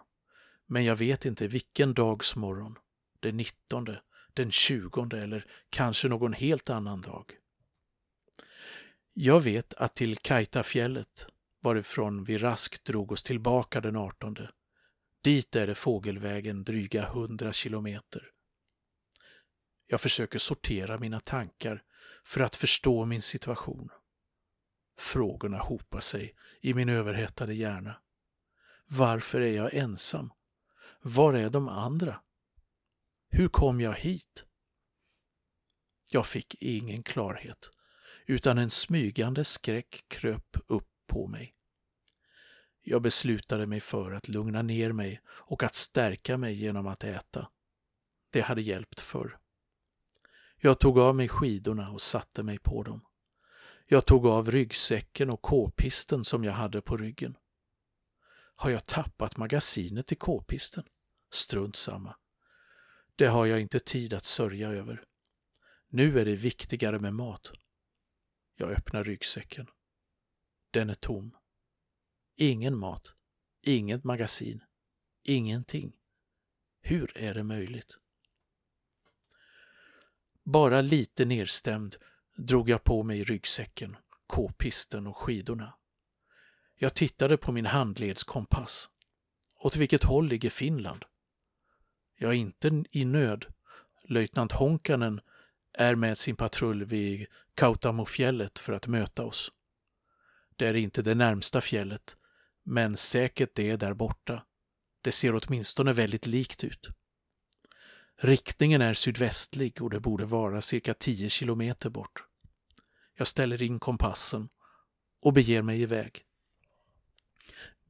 Men 0.66 0.86
jag 0.86 0.96
vet 0.96 1.26
inte 1.26 1.48
vilken 1.48 1.94
dags 1.94 2.36
morgon. 2.36 2.78
Den 3.20 3.38
19, 3.38 3.88
den 4.34 4.52
20 4.52 5.10
eller 5.14 5.46
kanske 5.70 6.08
någon 6.08 6.34
helt 6.34 6.70
annan 6.70 7.02
dag. 7.02 7.38
Jag 9.14 9.42
vet 9.42 9.74
att 9.74 9.96
till 9.96 10.18
Kajtafjället, 10.18 11.28
varifrån 11.62 12.24
vi 12.24 12.38
raskt 12.38 12.86
drog 12.86 13.12
oss 13.12 13.24
tillbaka 13.24 13.82
den 13.82 13.96
18, 13.96 14.38
dit 15.22 15.56
är 15.56 15.68
det 15.68 15.76
fågelvägen 15.76 16.64
dryga 16.64 17.08
100 17.08 17.54
kilometer. 17.54 18.32
Jag 19.88 20.02
försöker 20.02 20.40
sortera 20.40 20.98
mina 20.98 21.20
tankar 21.20 21.84
för 22.24 22.42
att 22.42 22.56
förstå 22.56 23.06
min 23.06 23.22
situation. 23.22 23.90
Frågorna 25.00 25.58
hopar 25.58 26.00
sig 26.00 26.36
i 26.62 26.74
min 26.74 26.90
överhettade 26.90 27.54
hjärna. 27.54 27.96
Varför 28.88 29.42
är 29.42 29.56
jag 29.56 29.74
ensam? 29.74 30.32
Var 31.02 31.34
är 31.34 31.50
de 31.50 31.68
andra? 31.68 32.22
Hur 33.34 33.48
kom 33.48 33.82
jag 33.82 33.94
hit? 33.94 34.46
Jag 36.12 36.26
fick 36.26 36.56
ingen 36.60 37.04
klarhet, 37.04 37.70
utan 38.26 38.58
en 38.58 38.70
smygande 38.70 39.44
skräck 39.44 40.06
kröp 40.08 40.58
upp 40.68 40.90
på 41.08 41.28
mig. 41.28 41.56
Jag 42.82 43.02
beslutade 43.02 43.68
mig 43.68 43.80
för 43.80 44.12
att 44.12 44.28
lugna 44.28 44.62
ner 44.62 44.92
mig 44.92 45.22
och 45.28 45.64
att 45.64 45.76
stärka 45.76 46.38
mig 46.38 46.54
genom 46.54 46.88
att 46.88 47.04
äta. 47.04 47.50
Det 48.30 48.42
hade 48.42 48.62
hjälpt 48.62 49.00
förr. 49.00 49.40
Jag 50.58 50.80
tog 50.80 51.00
av 51.00 51.16
mig 51.16 51.30
skidorna 51.30 51.92
och 51.92 52.02
satte 52.02 52.44
mig 52.44 52.60
på 52.60 52.84
dem. 52.84 53.06
Jag 53.86 54.06
tog 54.06 54.26
av 54.26 54.52
ryggsäcken 54.52 55.30
och 55.30 55.42
k-pisten 55.42 56.24
som 56.24 56.44
jag 56.44 56.54
hade 56.54 56.82
på 56.82 56.98
ryggen. 56.98 57.38
Har 58.56 58.70
jag 58.70 58.86
tappat 58.86 59.38
magasinet 59.38 60.12
i 60.12 60.16
k-pisten? 60.16 60.84
Strunt 61.34 61.76
samma. 61.76 62.16
Det 63.22 63.28
har 63.28 63.46
jag 63.46 63.62
inte 63.62 63.80
tid 63.80 64.14
att 64.14 64.26
sörja 64.26 64.70
över. 64.70 65.04
Nu 65.90 66.20
är 66.20 66.26
det 66.26 66.36
viktigare 66.36 67.00
med 67.00 67.14
mat. 67.14 67.52
Jag 68.56 68.72
öppnar 68.72 69.04
ryggsäcken. 69.04 69.68
Den 70.72 70.90
är 70.90 70.94
tom. 70.94 71.38
Ingen 72.36 72.78
mat, 72.78 73.16
inget 73.62 74.04
magasin, 74.04 74.64
ingenting. 75.24 75.94
Hur 76.82 77.18
är 77.18 77.34
det 77.34 77.44
möjligt? 77.44 77.98
Bara 80.44 80.82
lite 80.82 81.26
nedstämd 81.26 81.96
drog 82.38 82.70
jag 82.70 82.84
på 82.84 83.04
mig 83.04 83.24
ryggsäcken, 83.24 83.98
k-pisten 84.28 85.08
och 85.08 85.18
skidorna. 85.18 85.74
Jag 86.76 86.94
tittade 86.94 87.38
på 87.38 87.52
min 87.52 87.66
handledskompass. 87.66 88.90
Åt 89.60 89.76
vilket 89.76 90.04
håll 90.04 90.28
ligger 90.28 90.50
Finland? 90.50 91.06
Jag 92.22 92.32
är 92.32 92.36
inte 92.36 92.84
i 92.92 93.06
nöd. 93.06 93.46
Löjtnant 94.04 94.52
Honkanen 94.52 95.22
är 95.74 95.96
med 95.96 96.18
sin 96.18 96.36
patrull 96.36 96.86
vid 96.86 97.28
Kautamofjället 97.56 98.60
för 98.60 98.74
att 98.74 98.88
möta 98.88 99.24
oss. 99.24 99.52
Det 100.56 100.68
är 100.68 100.76
inte 100.76 101.02
det 101.02 101.16
närmsta 101.16 101.62
fjället, 101.62 102.18
men 102.64 102.98
säkert 102.98 103.56
det 103.56 103.70
är 103.70 103.78
där 103.78 103.94
borta. 103.94 104.44
Det 105.02 105.12
ser 105.12 105.36
åtminstone 105.36 105.94
väldigt 105.94 106.28
likt 106.28 106.64
ut. 106.64 106.90
Riktningen 108.16 108.82
är 108.82 108.94
sydvästlig 108.94 109.82
och 109.82 109.90
det 109.90 110.00
borde 110.00 110.26
vara 110.26 110.62
cirka 110.62 110.94
10 110.94 111.30
kilometer 111.30 111.90
bort. 111.90 112.24
Jag 113.18 113.28
ställer 113.28 113.62
in 113.62 113.80
kompassen 113.80 114.50
och 115.22 115.34
beger 115.34 115.62
mig 115.62 115.82
iväg. 115.82 116.26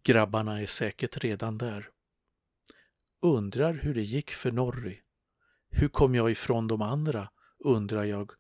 Grabbarna 0.04 0.62
är 0.62 0.66
säkert 0.66 1.18
redan 1.18 1.58
där. 1.58 1.90
Undrar 3.22 3.74
hur 3.74 3.94
det 3.94 4.02
gick 4.02 4.32
för 4.32 4.52
Norry. 4.52 5.02
Hur 5.70 5.88
kom 5.88 6.16
jag 6.16 6.32
ifrån 6.32 6.68
de 6.68 6.82
andra, 6.82 7.30
undrar 7.60 8.04
jag 8.04 8.32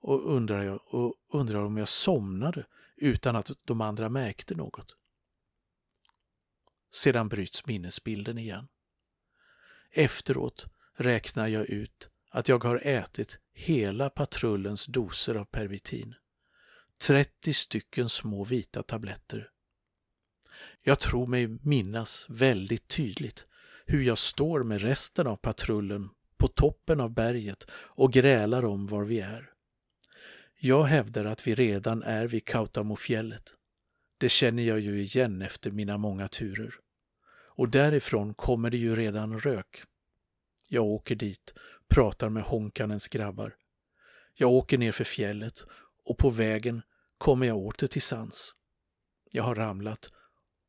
och 0.00 0.36
undrar 0.36 0.62
jag 0.62 0.94
och 0.94 1.16
undrar 1.28 1.64
om 1.64 1.76
jag 1.76 1.88
somnade 1.88 2.66
utan 2.96 3.36
att 3.36 3.50
de 3.64 3.80
andra 3.80 4.08
märkte 4.08 4.54
något. 4.54 4.96
Sedan 6.92 7.28
bryts 7.28 7.66
minnesbilden 7.66 8.38
igen. 8.38 8.68
Efteråt 9.90 10.66
räknar 10.94 11.48
jag 11.48 11.66
ut 11.66 12.08
att 12.30 12.48
jag 12.48 12.64
har 12.64 12.86
ätit 12.86 13.38
hela 13.52 14.10
patrullens 14.10 14.86
doser 14.86 15.34
av 15.34 15.44
pervitin. 15.44 16.14
30 16.98 17.54
stycken 17.54 18.08
små 18.08 18.44
vita 18.44 18.82
tabletter. 18.82 19.50
Jag 20.82 21.00
tror 21.00 21.26
mig 21.26 21.48
minnas 21.62 22.26
väldigt 22.28 22.88
tydligt 22.88 23.46
hur 23.90 24.02
jag 24.02 24.18
står 24.18 24.62
med 24.62 24.80
resten 24.80 25.26
av 25.26 25.36
patrullen 25.36 26.10
på 26.36 26.48
toppen 26.48 27.00
av 27.00 27.10
berget 27.10 27.66
och 27.72 28.12
grälar 28.12 28.64
om 28.64 28.86
var 28.86 29.04
vi 29.04 29.20
är. 29.20 29.50
Jag 30.58 30.84
hävdar 30.84 31.24
att 31.24 31.46
vi 31.46 31.54
redan 31.54 32.02
är 32.02 32.26
vid 32.26 32.44
Kautamofjället. 32.44 33.54
Det 34.18 34.28
känner 34.28 34.62
jag 34.62 34.80
ju 34.80 35.02
igen 35.02 35.42
efter 35.42 35.70
mina 35.70 35.98
många 35.98 36.28
turer. 36.28 36.74
Och 37.32 37.68
därifrån 37.68 38.34
kommer 38.34 38.70
det 38.70 38.76
ju 38.76 38.96
redan 38.96 39.40
rök. 39.40 39.82
Jag 40.68 40.84
åker 40.84 41.14
dit, 41.14 41.54
pratar 41.88 42.28
med 42.28 42.42
Honkanens 42.42 43.08
grabbar. 43.08 43.56
Jag 44.34 44.50
åker 44.50 44.78
ner 44.78 44.92
för 44.92 45.04
fjället 45.04 45.64
och 46.04 46.18
på 46.18 46.30
vägen 46.30 46.82
kommer 47.18 47.46
jag 47.46 47.58
åter 47.58 47.86
till 47.86 48.02
sans. 48.02 48.54
Jag 49.30 49.42
har 49.42 49.54
ramlat 49.54 50.08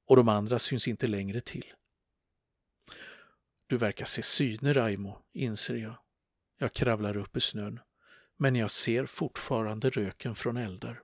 och 0.08 0.16
de 0.16 0.30
andra 0.30 0.60
syns 0.60 0.88
inte 0.88 1.08
längre 1.08 1.42
till. 1.42 1.66
Du 3.72 3.78
verkar 3.78 4.06
se 4.06 4.22
syner, 4.22 4.74
Raimo, 4.74 5.18
inser 5.34 5.76
jag. 5.76 5.96
Jag 6.60 6.74
kravlar 6.74 7.18
upp 7.18 7.36
ur 7.36 7.40
snön, 7.40 7.80
men 8.38 8.56
jag 8.56 8.72
ser 8.72 9.06
fortfarande 9.06 9.90
röken 9.90 10.36
från 10.36 10.58
eldar. 10.58 11.00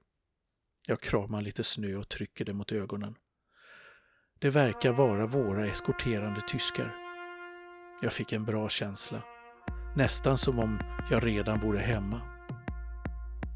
Jag 0.88 1.02
kramar 1.02 1.42
lite 1.42 1.64
snö 1.64 1.96
och 1.96 2.10
trycker 2.10 2.46
det 2.46 2.54
mot 2.54 2.72
ögonen. 2.72 3.16
Det 4.40 4.50
verkar 4.50 4.92
vara 4.92 5.28
våra 5.28 5.68
eskorterande 5.68 6.42
tyskar. 6.48 6.96
Jag 8.02 8.14
fick 8.14 8.34
en 8.34 8.46
bra 8.46 8.70
känsla. 8.70 9.24
Nästan 9.96 10.38
som 10.38 10.60
om 10.60 10.80
jag 11.12 11.26
redan 11.26 11.60
vore 11.60 11.80
hemma. 11.80 12.22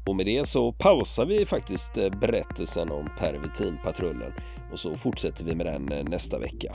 Och 0.06 0.16
med 0.16 0.26
det 0.26 0.48
så 0.48 0.72
pausar 0.72 1.26
vi 1.26 1.46
faktiskt 1.46 1.96
eh, 1.96 2.10
berättelsen 2.20 2.90
om 2.90 3.10
Pervitinpatrullen 3.18 4.32
och 4.72 4.78
så 4.78 4.94
fortsätter 4.94 5.44
vi 5.44 5.54
med 5.54 5.66
den 5.66 5.92
eh, 5.92 6.04
nästa 6.04 6.38
vecka. 6.38 6.74